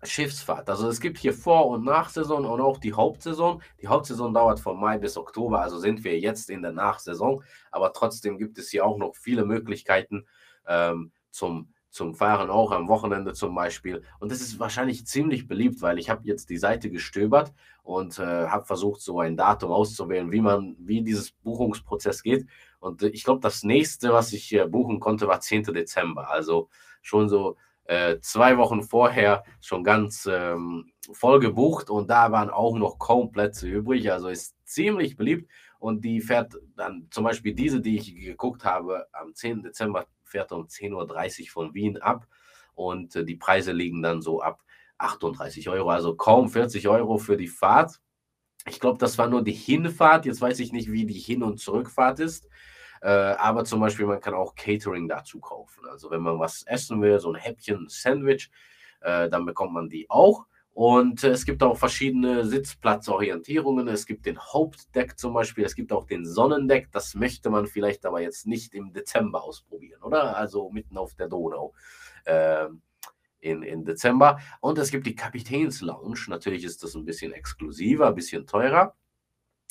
Schiffsfahrt. 0.03 0.69
Also 0.71 0.89
es 0.89 1.01
gibt 1.01 1.19
hier 1.19 1.35
Vor- 1.35 1.69
und 1.69 1.85
Nachsaison 1.85 2.47
und 2.47 2.61
auch 2.61 2.79
die 2.79 2.93
Hauptsaison. 2.93 3.63
Die 3.81 3.89
Hauptsaison 3.89 4.33
dauert 4.33 4.61
von 4.61 4.79
Mai 4.79 4.99
bis 4.99 5.17
Oktober, 5.17 5.61
also 5.61 5.79
sind 5.79 6.05
wir 6.05 6.19
jetzt 6.19 6.51
in 6.51 6.63
der 6.63 6.73
Nachsaison. 6.73 7.43
Aber 7.71 7.93
trotzdem 7.93 8.39
gibt 8.39 8.59
es 8.59 8.71
hier 8.71 8.85
auch 8.85 8.97
noch 8.97 9.15
viele 9.15 9.45
Möglichkeiten 9.45 10.27
ähm, 10.67 11.13
zum 11.31 11.73
zum 11.91 12.15
Fahren, 12.15 12.51
auch 12.51 12.71
am 12.71 12.89
Wochenende 12.89 13.33
zum 13.33 13.55
Beispiel. 13.55 14.03
Und 14.21 14.31
das 14.31 14.41
ist 14.41 14.61
wahrscheinlich 14.61 15.07
ziemlich 15.07 15.49
beliebt, 15.49 15.83
weil 15.83 15.99
ich 15.99 16.09
habe 16.09 16.25
jetzt 16.25 16.49
die 16.49 16.57
Seite 16.57 16.89
gestöbert 16.89 17.53
und 17.83 18.19
äh, 18.19 18.47
habe 18.47 18.65
versucht, 18.65 19.01
so 19.01 19.19
ein 19.19 19.37
Datum 19.37 19.73
auszuwählen, 19.73 20.31
wie 20.31 20.41
man, 20.41 20.77
wie 20.79 21.03
dieses 21.03 21.33
Buchungsprozess 21.33 22.23
geht. 22.23 22.47
Und 22.79 23.03
äh, 23.03 23.09
ich 23.09 23.25
glaube, 23.25 23.41
das 23.41 23.65
nächste, 23.65 24.13
was 24.13 24.33
ich 24.33 24.53
äh, 24.53 24.67
buchen 24.67 25.01
konnte, 25.01 25.27
war 25.27 25.41
10. 25.41 25.65
Dezember. 25.65 26.31
Also 26.31 26.69
schon 27.03 27.29
so 27.29 27.57
äh, 27.91 28.21
zwei 28.21 28.57
Wochen 28.57 28.85
vorher 28.85 29.43
schon 29.61 29.83
ganz 29.83 30.25
ähm, 30.31 30.93
voll 31.13 31.41
gebucht 31.41 31.91
und 31.91 32.09
da 32.09 32.31
waren 32.31 32.49
auch 32.49 32.77
noch 32.77 33.01
kaum 33.01 33.33
Plätze 33.33 33.69
übrig. 33.69 34.13
Also 34.13 34.29
ist 34.29 34.55
ziemlich 34.65 35.17
beliebt 35.17 35.51
und 35.81 36.05
die 36.05 36.21
fährt 36.21 36.55
dann 36.77 37.09
zum 37.11 37.25
Beispiel 37.25 37.53
diese, 37.53 37.81
die 37.81 37.97
ich 37.97 38.15
geguckt 38.15 38.65
habe, 38.65 39.09
am 39.11 39.35
10. 39.35 39.65
Dezember 39.65 40.07
fährt 40.23 40.53
um 40.53 40.67
10.30 40.67 41.41
Uhr 41.41 41.49
von 41.51 41.75
Wien 41.75 41.97
ab 41.97 42.29
und 42.75 43.17
äh, 43.17 43.25
die 43.25 43.35
Preise 43.35 43.73
liegen 43.73 44.03
dann 44.03 44.23
so 44.23 44.41
ab 44.41 44.63
38 44.99 45.69
Euro, 45.69 45.91
also 45.91 46.15
kaum 46.15 46.49
40 46.49 46.87
Euro 46.87 47.19
für 47.19 47.37
die 47.37 47.49
Fahrt. 47.49 48.01
Ich 48.69 48.79
glaube, 48.79 48.99
das 48.99 49.19
war 49.19 49.29
nur 49.29 49.43
die 49.43 49.51
Hinfahrt. 49.51 50.27
Jetzt 50.27 50.41
weiß 50.41 50.61
ich 50.61 50.71
nicht, 50.71 50.93
wie 50.93 51.07
die 51.07 51.19
Hin- 51.19 51.43
und 51.43 51.59
Zurückfahrt 51.59 52.21
ist. 52.21 52.47
Äh, 53.01 53.09
aber 53.09 53.65
zum 53.65 53.81
Beispiel, 53.81 54.07
man 54.07 54.21
kann 54.21 54.35
auch 54.35 54.55
Catering 54.55 55.09
dazu 55.09 55.41
kaufen. 55.41 55.87
Also 55.89 56.11
wenn 56.11 56.23
man 56.23 56.39
was 56.39 56.63
essen 56.65 57.01
will, 57.01 57.19
so 57.19 57.33
ein 57.33 57.41
Häppchen, 57.41 57.87
Sandwich, 57.89 58.51
äh, 59.01 59.29
dann 59.29 59.47
bekommt 59.47 59.73
man 59.73 59.89
die 59.89 60.09
auch. 60.11 60.47
Und 60.73 61.25
äh, 61.25 61.31
es 61.31 61.45
gibt 61.45 61.63
auch 61.63 61.77
verschiedene 61.77 62.45
Sitzplatzorientierungen. 62.45 63.89
Es 63.89 64.07
gibt 64.07 64.27
den 64.27 64.39
Hauptdeck 64.39 65.19
zum 65.19 65.35
Beispiel, 65.35 65.65
es 65.65 65.75
gibt 65.75 65.93
auch 65.93 66.07
den 66.07 66.25
Sonnendeck. 66.27 66.93
Das 66.93 67.15
möchte 67.15 67.51
man 67.51 67.67
vielleicht 67.67 68.07
aber 68.07 68.21
jetzt 68.21 68.47
nicht 68.47 68.75
im 68.75 68.93
Dezember 68.93 69.43
ausprobieren, 69.43 70.03
oder? 70.03 70.37
Also 70.37 70.71
mitten 70.71 70.97
auf 70.97 71.15
der 71.15 71.29
Donau 71.29 71.75
äh, 72.25 72.67
in, 73.41 73.63
in 73.63 73.85
Dezember. 73.85 74.39
Und 74.61 74.79
es 74.79 74.91
gibt 74.91 75.07
die 75.07 75.15
Kapitänslounge. 75.15 76.17
Natürlich 76.29 76.65
ist 76.65 76.83
das 76.83 76.95
ein 76.95 77.05
bisschen 77.05 77.33
exklusiver, 77.33 78.09
ein 78.09 78.15
bisschen 78.15 78.47
teurer. 78.47 78.95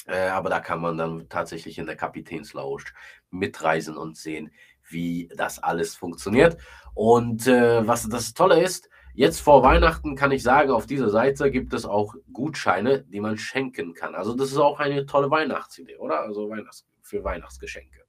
Äh, 0.10 0.30
aber 0.30 0.50
da 0.50 0.60
kann 0.60 0.82
man 0.82 0.98
dann 0.98 1.30
tatsächlich 1.30 1.78
in 1.78 1.86
der 1.86 1.96
Kapitänslounge 1.96 2.86
mitreisen 3.30 3.96
und 3.96 4.18
sehen, 4.18 4.51
wie 4.89 5.30
das 5.36 5.60
alles 5.60 5.96
funktioniert. 5.96 6.58
Und 6.96 7.48
äh, 7.48 7.86
was 7.88 8.10
das 8.10 8.34
Tolle 8.34 8.62
ist, 8.62 8.89
Jetzt 9.20 9.42
vor 9.42 9.63
Weihnachten 9.63 10.16
kann 10.16 10.32
ich 10.32 10.44
sagen, 10.44 10.72
auf 10.72 10.86
dieser 10.86 11.10
Seite 11.10 11.51
gibt 11.51 11.74
es 11.74 11.84
auch 11.86 12.16
Gutscheine, 12.32 13.04
die 13.04 13.20
man 13.20 13.38
schenken 13.38 13.94
kann. 13.94 14.16
Also 14.16 14.34
das 14.34 14.50
ist 14.51 14.58
auch 14.58 14.80
eine 14.80 15.06
tolle 15.08 15.30
Weihnachtsidee, 15.30 15.98
oder? 15.98 16.22
Also 16.22 16.50
Weihnachts 16.50 16.86
für 17.01 17.22
Weihnachtsgeschenke. 17.24 18.06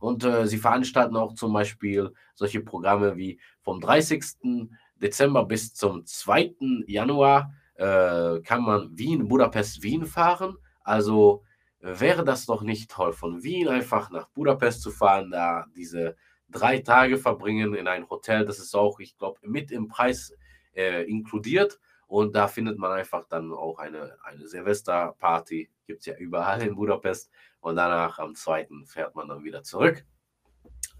Und 0.00 0.24
äh, 0.24 0.48
sie 0.48 0.58
veranstalten 0.58 1.16
auch 1.16 1.34
zum 1.34 1.52
Beispiel 1.52 2.12
solche 2.34 2.60
Programme 2.60 3.16
wie 3.16 3.38
vom 3.60 3.80
30. 3.80 4.68
Dezember 4.96 5.44
bis 5.44 5.74
zum 5.74 6.04
2. 6.04 6.56
Januar 6.88 7.54
äh, 7.76 8.40
kann 8.40 8.62
man 8.62 8.98
Wien, 8.98 9.28
Budapest, 9.28 9.84
Wien 9.84 10.06
fahren. 10.06 10.56
Also 10.84 11.44
wäre 11.80 12.24
das 12.24 12.46
doch 12.46 12.62
nicht 12.62 12.90
toll, 12.90 13.12
von 13.12 13.42
Wien 13.42 13.68
einfach 13.68 14.10
nach 14.10 14.28
Budapest 14.28 14.82
zu 14.82 14.90
fahren, 14.90 15.30
da 15.30 15.66
diese 15.74 16.16
drei 16.48 16.78
Tage 16.78 17.18
verbringen 17.18 17.74
in 17.74 17.88
ein 17.88 18.08
Hotel. 18.08 18.44
Das 18.44 18.58
ist 18.58 18.74
auch, 18.74 19.00
ich 19.00 19.16
glaube, 19.16 19.40
mit 19.42 19.70
im 19.70 19.88
Preis 19.88 20.32
äh, 20.74 21.02
inkludiert. 21.04 21.80
Und 22.06 22.36
da 22.36 22.46
findet 22.46 22.78
man 22.78 22.92
einfach 22.92 23.26
dann 23.26 23.52
auch 23.52 23.78
eine, 23.78 24.18
eine 24.22 24.46
Silvesterparty. 24.46 25.70
Gibt 25.86 26.00
es 26.00 26.06
ja 26.06 26.14
überall 26.16 26.62
in 26.62 26.76
Budapest. 26.76 27.30
Und 27.60 27.76
danach 27.76 28.18
am 28.18 28.34
zweiten 28.34 28.86
fährt 28.86 29.14
man 29.14 29.28
dann 29.28 29.44
wieder 29.44 29.62
zurück. 29.62 30.04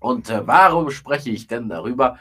Und 0.00 0.30
äh, 0.30 0.46
warum 0.46 0.90
spreche 0.90 1.30
ich 1.30 1.46
denn 1.46 1.68
darüber? 1.68 2.18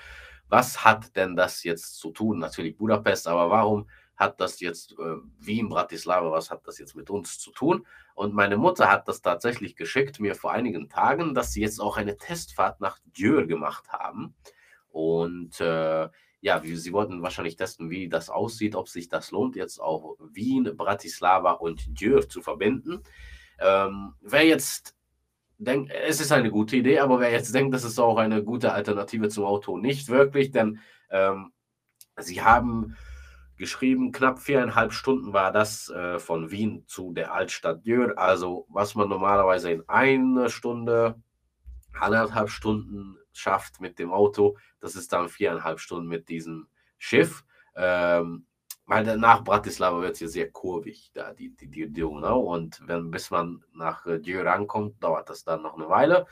Was 0.50 0.84
hat 0.84 1.15
denn 1.15 1.36
das 1.36 1.63
jetzt 1.63 2.00
zu 2.00 2.12
tun? 2.12 2.39
Natürlich 2.39 2.77
Budapest, 2.77 3.27
aber 3.27 3.50
warum 3.50 3.88
hat 4.21 4.39
das 4.39 4.61
jetzt 4.61 4.93
äh, 4.93 5.17
Wien, 5.39 5.67
Bratislava, 5.67 6.31
was 6.31 6.49
hat 6.51 6.65
das 6.67 6.77
jetzt 6.77 6.95
mit 6.95 7.09
uns 7.09 7.39
zu 7.39 7.51
tun? 7.51 7.85
Und 8.13 8.34
meine 8.34 8.55
Mutter 8.55 8.89
hat 8.89 9.07
das 9.07 9.21
tatsächlich 9.21 9.75
geschickt 9.75 10.19
mir 10.19 10.36
vor 10.36 10.51
einigen 10.51 10.88
Tagen, 10.88 11.34
dass 11.34 11.51
sie 11.51 11.62
jetzt 11.62 11.81
auch 11.81 11.97
eine 11.97 12.15
Testfahrt 12.15 12.79
nach 12.79 12.99
Dieu 13.17 13.47
gemacht 13.47 13.89
haben. 13.89 14.36
Und 14.89 15.60
äh, 15.60 16.07
ja, 16.39 16.63
wie, 16.63 16.75
sie 16.75 16.93
wollten 16.93 17.21
wahrscheinlich 17.21 17.55
testen, 17.55 17.89
wie 17.89 18.10
das 18.10 18.29
aussieht, 18.29 18.75
ob 18.75 18.89
sich 18.89 19.10
das 19.10 19.31
lohnt, 19.31 19.55
jetzt 19.55 19.79
auch 19.79 20.17
Wien, 20.19 20.75
Bratislava 20.77 21.51
und 21.53 21.99
Dieu 21.99 22.21
zu 22.21 22.41
verbinden. 22.41 23.03
Ähm, 23.60 24.13
wer 24.21 24.45
jetzt 24.45 24.95
denkt, 25.57 25.91
es 25.91 26.19
ist 26.19 26.31
eine 26.31 26.49
gute 26.49 26.77
Idee, 26.77 26.99
aber 26.99 27.19
wer 27.19 27.31
jetzt 27.31 27.53
denkt, 27.53 27.73
das 27.73 27.84
ist 27.84 27.99
auch 27.99 28.17
eine 28.17 28.43
gute 28.43 28.73
Alternative 28.73 29.29
zum 29.29 29.45
Auto, 29.45 29.77
nicht 29.77 30.10
wirklich, 30.10 30.51
denn 30.51 30.79
ähm, 31.12 31.51
sie 32.17 32.41
haben 32.41 32.97
geschrieben. 33.62 34.12
Knapp 34.12 34.39
viereinhalb 34.39 34.91
Stunden 34.91 35.34
war 35.34 35.52
das 35.52 35.88
äh, 35.89 36.17
von 36.17 36.50
Wien 36.50 36.84
zu 36.88 37.13
der 37.13 37.32
Altstadt 37.32 37.86
Jör. 37.86 38.17
Also 38.17 38.65
was 38.69 38.95
man 38.95 39.08
normalerweise 39.08 39.71
in 39.71 39.88
einer 39.88 40.50
Stunde, 40.50 41.21
anderthalb 41.93 42.50
Stunden 42.50 43.17
schafft 43.32 43.80
mit 43.80 44.00
dem 44.00 44.12
Auto, 44.12 44.58
das 44.80 44.95
ist 44.95 45.13
dann 45.13 45.30
viereinhalb 45.30 45.80
Stunden 45.80 46.10
mit 46.10 46.28
diesem 46.28 46.67
Schiff. 46.97 47.45
Ähm, 47.76 48.47
weil 48.88 49.15
nach 49.17 49.43
Bratislava 49.43 50.02
wird 50.02 50.13
es 50.13 50.19
hier 50.19 50.28
sehr 50.28 50.52
kurvig, 50.52 51.12
da 51.13 51.32
die, 51.32 51.56
die, 51.56 51.69
die 51.69 51.93
Donau. 51.93 52.39
Und 52.39 52.82
wenn, 52.88 53.12
bis 53.12 53.30
man 53.30 53.63
nach 53.74 54.06
Djör 54.06 54.45
rankommt, 54.45 55.02
dauert 55.04 55.30
das 55.30 55.43
dann 55.43 55.62
noch 55.62 55.78
eine 55.78 55.88
Weile. 55.88 56.26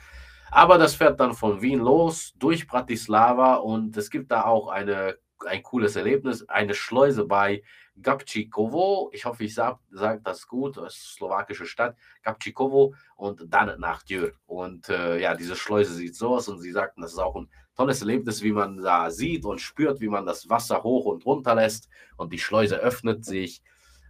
Aber 0.52 0.80
das 0.80 0.96
fährt 0.96 1.20
dann 1.20 1.34
von 1.34 1.62
Wien 1.62 1.80
los 1.80 2.34
durch 2.40 2.66
Bratislava 2.66 3.56
und 3.56 3.96
es 3.98 4.10
gibt 4.10 4.32
da 4.32 4.46
auch 4.46 4.68
eine 4.68 5.16
ein 5.46 5.64
cooles 5.64 5.96
Erlebnis. 5.96 6.48
Eine 6.50 6.74
Schleuse 6.74 7.26
bei 7.26 7.64
Gabčíkovo. 8.02 9.10
Ich 9.14 9.26
hoffe, 9.26 9.44
ich 9.44 9.54
sage 9.54 9.80
sag 9.92 10.24
das 10.24 10.48
gut. 10.48 10.78
Das 10.78 10.96
ist 10.96 11.16
slowakische 11.16 11.66
Stadt. 11.66 11.96
Gabčíkovo 12.24 12.94
und 13.16 13.46
dann 13.48 13.80
nach 13.80 14.04
Dürr. 14.04 14.34
Und 14.46 14.90
äh, 14.90 15.20
ja, 15.20 15.36
diese 15.36 15.56
Schleuse 15.56 15.94
sieht 15.94 16.16
so 16.16 16.36
aus 16.36 16.48
und 16.48 16.60
sie 16.60 16.72
sagten, 16.72 17.02
das 17.02 17.14
ist 17.14 17.20
auch 17.20 17.36
ein 17.36 17.50
tolles 17.76 18.02
Erlebnis, 18.02 18.42
wie 18.42 18.52
man 18.52 18.78
da 18.78 19.10
sieht 19.10 19.46
und 19.46 19.62
spürt, 19.62 20.02
wie 20.02 20.10
man 20.10 20.26
das 20.26 20.50
Wasser 20.50 20.84
hoch 20.84 21.06
und 21.06 21.26
runter 21.26 21.56
lässt 21.56 21.90
und 22.18 22.34
die 22.34 22.40
Schleuse 22.40 22.78
öffnet 22.78 23.24
sich 23.24 23.62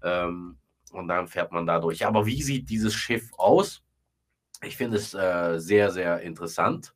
ähm, 0.03 0.57
und 0.91 1.07
dann 1.07 1.27
fährt 1.27 1.51
man 1.51 1.67
da 1.67 1.79
durch. 1.79 2.05
Aber 2.05 2.25
wie 2.25 2.41
sieht 2.41 2.69
dieses 2.69 2.95
Schiff 2.95 3.31
aus? 3.37 3.83
Ich 4.63 4.75
finde 4.75 4.97
es 4.97 5.13
äh, 5.13 5.59
sehr, 5.59 5.91
sehr 5.91 6.21
interessant. 6.21 6.95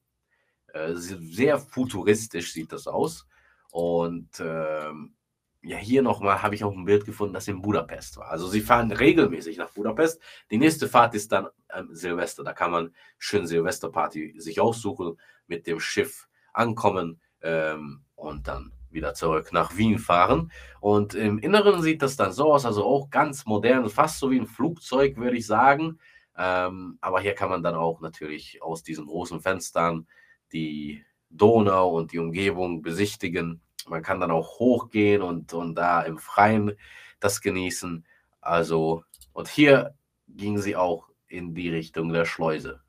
Äh, 0.73 0.93
sehr 0.95 1.59
futuristisch 1.59 2.53
sieht 2.53 2.71
das 2.71 2.87
aus. 2.87 3.27
Und 3.73 4.39
ähm, 4.39 5.15
ja, 5.63 5.77
hier 5.77 6.03
nochmal 6.03 6.43
habe 6.43 6.53
ich 6.53 6.63
auch 6.63 6.73
ein 6.73 6.85
Bild 6.85 7.05
gefunden, 7.05 7.33
das 7.33 7.47
in 7.47 7.63
Budapest 7.63 8.17
war. 8.17 8.29
Also 8.29 8.47
sie 8.47 8.61
fahren 8.61 8.91
regelmäßig 8.91 9.57
nach 9.57 9.71
Budapest. 9.71 10.21
Die 10.51 10.59
nächste 10.59 10.87
Fahrt 10.87 11.15
ist 11.15 11.31
dann 11.31 11.47
ähm, 11.73 11.89
Silvester. 11.91 12.43
Da 12.43 12.53
kann 12.53 12.69
man 12.69 12.93
schön 13.17 13.47
Silvesterparty 13.47 14.35
sich 14.37 14.59
aussuchen, 14.59 15.19
mit 15.47 15.65
dem 15.65 15.79
Schiff 15.79 16.27
ankommen 16.53 17.19
ähm, 17.41 18.03
und 18.13 18.47
dann 18.47 18.73
wieder 18.91 19.15
zurück 19.15 19.51
nach 19.51 19.75
Wien 19.75 19.97
fahren. 19.97 20.51
Und 20.79 21.15
im 21.15 21.39
Inneren 21.39 21.81
sieht 21.81 22.03
das 22.03 22.15
dann 22.15 22.31
so 22.31 22.53
aus, 22.53 22.67
also 22.67 22.85
auch 22.85 23.09
ganz 23.09 23.47
modern, 23.47 23.89
fast 23.89 24.19
so 24.19 24.29
wie 24.29 24.39
ein 24.39 24.45
Flugzeug, 24.45 25.17
würde 25.17 25.37
ich 25.37 25.47
sagen. 25.47 25.97
Ähm, 26.37 26.99
aber 27.01 27.21
hier 27.21 27.33
kann 27.33 27.49
man 27.49 27.63
dann 27.63 27.73
auch 27.73 28.01
natürlich 28.01 28.61
aus 28.61 28.83
diesen 28.83 29.07
großen 29.07 29.41
Fenstern 29.41 30.05
die 30.51 31.03
Donau 31.33 31.95
und 31.95 32.11
die 32.11 32.19
Umgebung 32.19 32.81
besichtigen. 32.81 33.61
Man 33.87 34.01
kann 34.01 34.19
dann 34.19 34.31
auch 34.31 34.59
hochgehen 34.59 35.21
und, 35.21 35.53
und 35.53 35.75
da 35.75 36.01
im 36.01 36.17
Freien 36.17 36.73
das 37.19 37.41
genießen. 37.41 38.05
Also, 38.39 39.03
und 39.33 39.47
hier 39.47 39.95
ging 40.27 40.57
sie 40.57 40.75
auch 40.75 41.09
in 41.27 41.53
die 41.53 41.69
Richtung 41.69 42.13
der 42.13 42.25
Schleuse. 42.25 42.81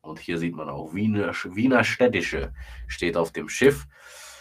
Und 0.00 0.20
hier 0.20 0.38
sieht 0.38 0.54
man 0.54 0.68
auch 0.68 0.94
Wiener, 0.94 1.32
Wiener 1.32 1.84
Städtische 1.84 2.52
steht 2.86 3.16
auf 3.16 3.32
dem 3.32 3.48
Schiff. 3.48 3.86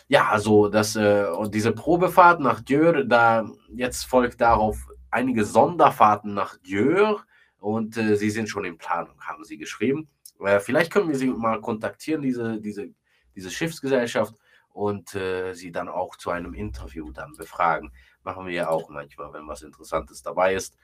Ja, 0.07 0.29
also 0.29 0.69
das 0.69 0.95
äh, 0.95 1.25
und 1.25 1.55
diese 1.55 1.71
Probefahrt 1.71 2.39
nach 2.39 2.61
Dürr, 2.61 3.03
da 3.03 3.49
jetzt 3.73 4.03
folgt 4.03 4.39
darauf 4.39 4.77
einige 5.09 5.43
Sonderfahrten 5.43 6.35
nach 6.35 6.57
Dürr 6.57 7.25
und 7.57 7.97
äh, 7.97 8.15
sie 8.15 8.29
sind 8.29 8.47
schon 8.47 8.65
in 8.65 8.77
Planung, 8.77 9.19
haben 9.19 9.43
sie 9.43 9.57
geschrieben. 9.57 10.07
Äh, 10.39 10.59
vielleicht 10.59 10.91
können 10.91 11.09
wir 11.09 11.15
sie 11.15 11.27
mal 11.27 11.59
kontaktieren, 11.61 12.21
diese, 12.21 12.61
diese 12.61 12.89
diese 13.36 13.52
Schiffsgesellschaft 13.52 14.36
und 14.69 15.15
äh, 15.15 15.54
sie 15.54 15.71
dann 15.71 15.88
auch 15.88 16.15
zu 16.15 16.32
einem 16.32 16.54
Interview 16.54 17.12
dann 17.12 17.34
befragen. 17.36 17.91
Machen 18.24 18.45
wir 18.45 18.54
ja 18.54 18.69
auch 18.69 18.89
manchmal, 18.89 19.32
wenn 19.34 19.48
was 19.48 19.62
Interessantes 19.62 20.21
dabei 20.21 20.56
ist. 20.56 20.78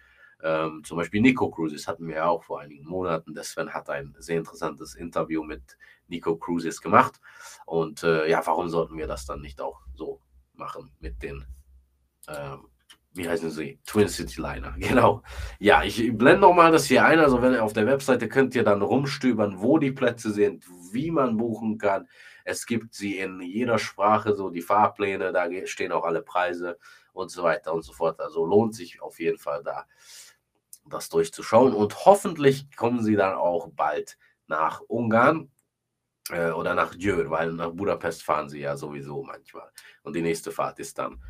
Ähm, 0.43 0.83
zum 0.83 0.97
Beispiel 0.97 1.21
Nico 1.21 1.49
Cruises 1.51 1.87
hatten 1.87 2.07
wir 2.07 2.15
ja 2.15 2.27
auch 2.27 2.43
vor 2.43 2.61
einigen 2.61 2.85
Monaten. 2.85 3.33
Der 3.33 3.43
Sven 3.43 3.73
hat 3.73 3.89
ein 3.89 4.15
sehr 4.17 4.37
interessantes 4.37 4.95
Interview 4.95 5.43
mit 5.43 5.77
Nico 6.07 6.35
Cruises 6.35 6.81
gemacht. 6.81 7.19
Und 7.65 8.03
äh, 8.03 8.29
ja, 8.29 8.45
warum 8.45 8.69
sollten 8.69 8.97
wir 8.97 9.07
das 9.07 9.25
dann 9.25 9.41
nicht 9.41 9.61
auch 9.61 9.81
so 9.93 10.21
machen 10.53 10.91
mit 10.99 11.21
den 11.21 11.45
ähm, 12.27 12.67
wie 13.13 13.27
heißen 13.27 13.49
sie? 13.49 13.79
Twin 13.85 14.07
City 14.07 14.41
Liner, 14.41 14.73
genau. 14.79 15.21
Ja, 15.59 15.83
ich 15.83 15.97
blende 16.17 16.41
nochmal 16.41 16.71
das 16.71 16.85
hier 16.85 17.05
ein. 17.05 17.19
Also, 17.19 17.41
wenn 17.41 17.53
ihr 17.53 17.63
auf 17.63 17.73
der 17.73 17.85
Webseite 17.85 18.27
könnt 18.29 18.55
ihr 18.55 18.63
dann 18.63 18.81
rumstöbern, 18.81 19.61
wo 19.61 19.77
die 19.77 19.91
Plätze 19.91 20.31
sind, 20.31 20.65
wie 20.91 21.11
man 21.11 21.37
buchen 21.37 21.77
kann. 21.77 22.07
Es 22.45 22.65
gibt 22.65 22.93
sie 22.93 23.17
in 23.17 23.41
jeder 23.41 23.77
Sprache, 23.77 24.35
so 24.35 24.49
die 24.49 24.61
Fahrpläne, 24.61 25.31
da 25.31 25.47
stehen 25.65 25.91
auch 25.91 26.03
alle 26.03 26.21
Preise 26.21 26.77
und 27.13 27.29
so 27.29 27.43
weiter 27.43 27.73
und 27.73 27.83
so 27.83 27.93
fort. 27.93 28.19
Also 28.19 28.45
lohnt 28.45 28.75
sich 28.75 29.01
auf 29.01 29.19
jeden 29.19 29.37
Fall 29.37 29.63
da, 29.63 29.85
das 30.85 31.09
durchzuschauen. 31.09 31.73
Und 31.73 32.05
hoffentlich 32.05 32.75
kommen 32.75 33.03
sie 33.03 33.15
dann 33.15 33.33
auch 33.33 33.69
bald 33.69 34.17
nach 34.47 34.81
Ungarn 34.81 35.51
äh, 36.29 36.51
oder 36.51 36.73
nach 36.73 36.93
Győr, 36.95 37.29
weil 37.29 37.53
nach 37.53 37.71
Budapest 37.71 38.23
fahren 38.23 38.49
sie 38.49 38.59
ja 38.59 38.77
sowieso 38.77 39.23
manchmal. 39.23 39.69
Und 40.03 40.15
die 40.15 40.21
nächste 40.21 40.51
Fahrt 40.51 40.79
ist 40.79 40.97
dann 40.97 41.23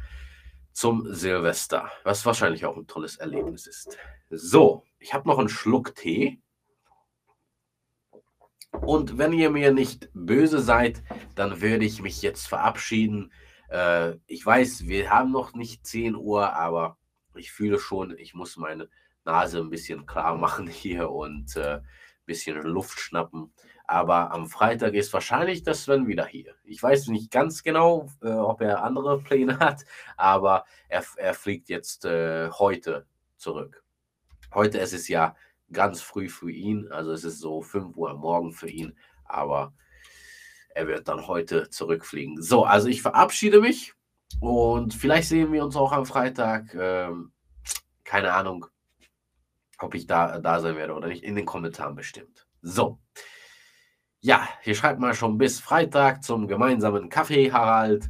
zum 0.74 1.14
Silvester, 1.14 1.92
was 2.04 2.26
wahrscheinlich 2.26 2.66
auch 2.66 2.78
ein 2.78 2.88
tolles 2.88 3.18
Erlebnis 3.18 3.68
ist. 3.68 3.98
So, 4.30 4.86
ich 5.00 5.14
habe 5.14 5.28
noch 5.28 5.38
einen 5.38 5.50
Schluck 5.50 5.96
Tee. 5.96 6.42
Und 8.80 9.18
wenn 9.18 9.34
ihr 9.34 9.50
mir 9.50 9.74
nicht 9.74 10.10
böse 10.14 10.60
seid, 10.60 11.04
dann 11.36 11.62
würde 11.62 11.86
ich 11.86 12.02
mich 12.02 12.22
jetzt 12.22 12.48
verabschieden. 12.48 13.32
Äh, 13.70 14.14
ich 14.28 14.46
weiß, 14.46 14.88
wir 14.88 15.10
haben 15.10 15.32
noch 15.32 15.54
nicht 15.54 15.86
10 15.86 16.16
Uhr, 16.16 16.54
aber 16.54 16.98
ich 17.36 17.52
fühle 17.52 17.80
schon, 17.80 18.18
ich 18.18 18.34
muss 18.34 18.58
meine 18.58 18.90
Nase 19.26 19.60
ein 19.60 19.70
bisschen 19.70 20.06
klar 20.06 20.38
machen 20.38 20.68
hier 20.68 21.10
und 21.12 21.56
ein 21.58 21.64
äh, 21.64 21.82
bisschen 22.26 22.62
Luft 22.62 23.00
schnappen. 23.00 23.54
Aber 23.86 24.32
am 24.32 24.48
Freitag 24.48 24.94
ist 24.94 25.12
wahrscheinlich 25.12 25.64
das 25.64 25.84
Sven 25.84 26.08
wieder 26.08 26.26
hier. 26.26 26.56
Ich 26.64 26.82
weiß 26.82 27.08
nicht 27.08 27.30
ganz 27.30 27.62
genau, 27.62 28.08
äh, 28.22 28.30
ob 28.30 28.62
er 28.62 28.84
andere 28.84 29.22
Pläne 29.22 29.60
hat, 29.60 29.84
aber 30.16 30.66
er, 30.88 31.04
er 31.18 31.34
fliegt 31.34 31.70
jetzt 31.70 32.06
äh, 32.06 32.50
heute 32.52 33.06
zurück. 33.36 33.84
Heute 34.54 34.78
ist 34.78 34.94
es 34.94 35.08
ja 35.08 35.36
ganz 35.72 36.02
früh 36.02 36.30
für 36.30 36.52
ihn, 36.52 36.88
also 36.92 37.12
es 37.12 37.24
ist 37.24 37.40
so 37.40 37.62
5 37.62 37.96
Uhr 37.96 38.14
morgen 38.16 38.52
für 38.52 38.70
ihn, 38.70 38.98
aber 39.26 39.74
er 40.74 40.88
wird 40.88 41.08
dann 41.08 41.28
heute 41.28 41.70
zurückfliegen. 41.70 42.42
So, 42.42 42.64
also 42.64 42.88
ich 42.88 43.02
verabschiede 43.02 43.62
mich 43.62 43.94
und 44.40 44.94
vielleicht 44.94 45.30
sehen 45.30 45.52
wir 45.52 45.64
uns 45.64 45.76
auch 45.76 45.92
am 45.92 46.06
Freitag. 46.06 46.74
Ähm, 46.74 47.32
keine 48.04 48.34
Ahnung, 48.34 48.66
ob 49.80 49.96
ich 49.96 50.08
da, 50.08 50.40
da 50.40 50.60
sein 50.60 50.76
werde 50.76 50.94
oder 50.94 51.08
nicht. 51.08 51.24
In 51.24 51.36
den 51.36 51.46
Kommentaren 51.46 51.96
bestimmt. 51.96 52.48
So. 52.62 53.00
Ja, 54.20 54.48
hier 54.62 54.76
schreibt 54.76 55.00
mal 55.00 55.16
schon 55.16 55.38
bis 55.38 55.60
Freitag 55.60 56.24
zum 56.24 56.48
gemeinsamen 56.48 57.10
Kaffee, 57.10 57.52
Harald. 57.52 58.10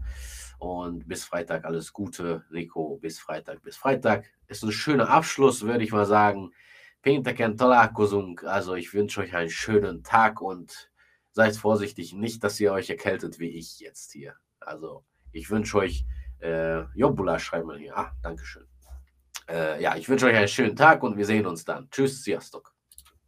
Und 0.60 1.08
bis 1.08 1.24
Freitag 1.24 1.66
alles 1.66 1.92
Gute, 1.94 2.46
Nico. 2.52 2.98
Bis 2.98 3.20
Freitag, 3.20 3.62
bis 3.64 3.78
Freitag. 3.78 4.26
Ist 4.48 4.64
ein 4.64 4.72
schöner 4.72 5.10
Abschluss, 5.10 5.64
würde 5.64 5.84
ich 5.84 5.92
mal 5.92 6.06
sagen. 6.06 6.52
Pénteken 7.02 7.58
találkozunk. 7.58 8.44
Also 8.44 8.76
ich 8.76 8.94
wünsche 8.94 9.22
euch 9.22 9.36
einen 9.36 9.50
schönen 9.50 10.04
Tag 10.04 10.42
und 10.42 10.92
seid 11.32 11.56
vorsichtig, 11.56 12.14
nicht, 12.14 12.44
dass 12.44 12.60
ihr 12.60 12.74
euch 12.74 12.90
erkältet 12.90 13.40
wie 13.40 13.50
ich 13.50 13.80
jetzt 13.80 14.12
hier. 14.12 14.36
Also 14.60 15.04
ich 15.32 15.50
wünsche 15.50 15.78
euch, 15.78 16.06
äh, 16.40 16.82
Jobula 16.94 17.40
schreibt 17.40 17.66
mal 17.66 17.78
hier. 17.78 17.98
Ah, 17.98 18.12
Dankeschön. 18.22 18.68
Äh, 19.50 19.82
ja, 19.82 19.96
ich 19.96 20.08
wünsche 20.08 20.28
euch 20.28 20.36
einen 20.36 20.48
schönen 20.48 20.76
Tag 20.76 21.04
und 21.04 21.18
wir 21.18 21.26
sehen 21.26 21.46
uns 21.46 21.66
dann. 21.66 21.90
Tschüss, 21.90 22.22
Sziasztok. 22.22 22.74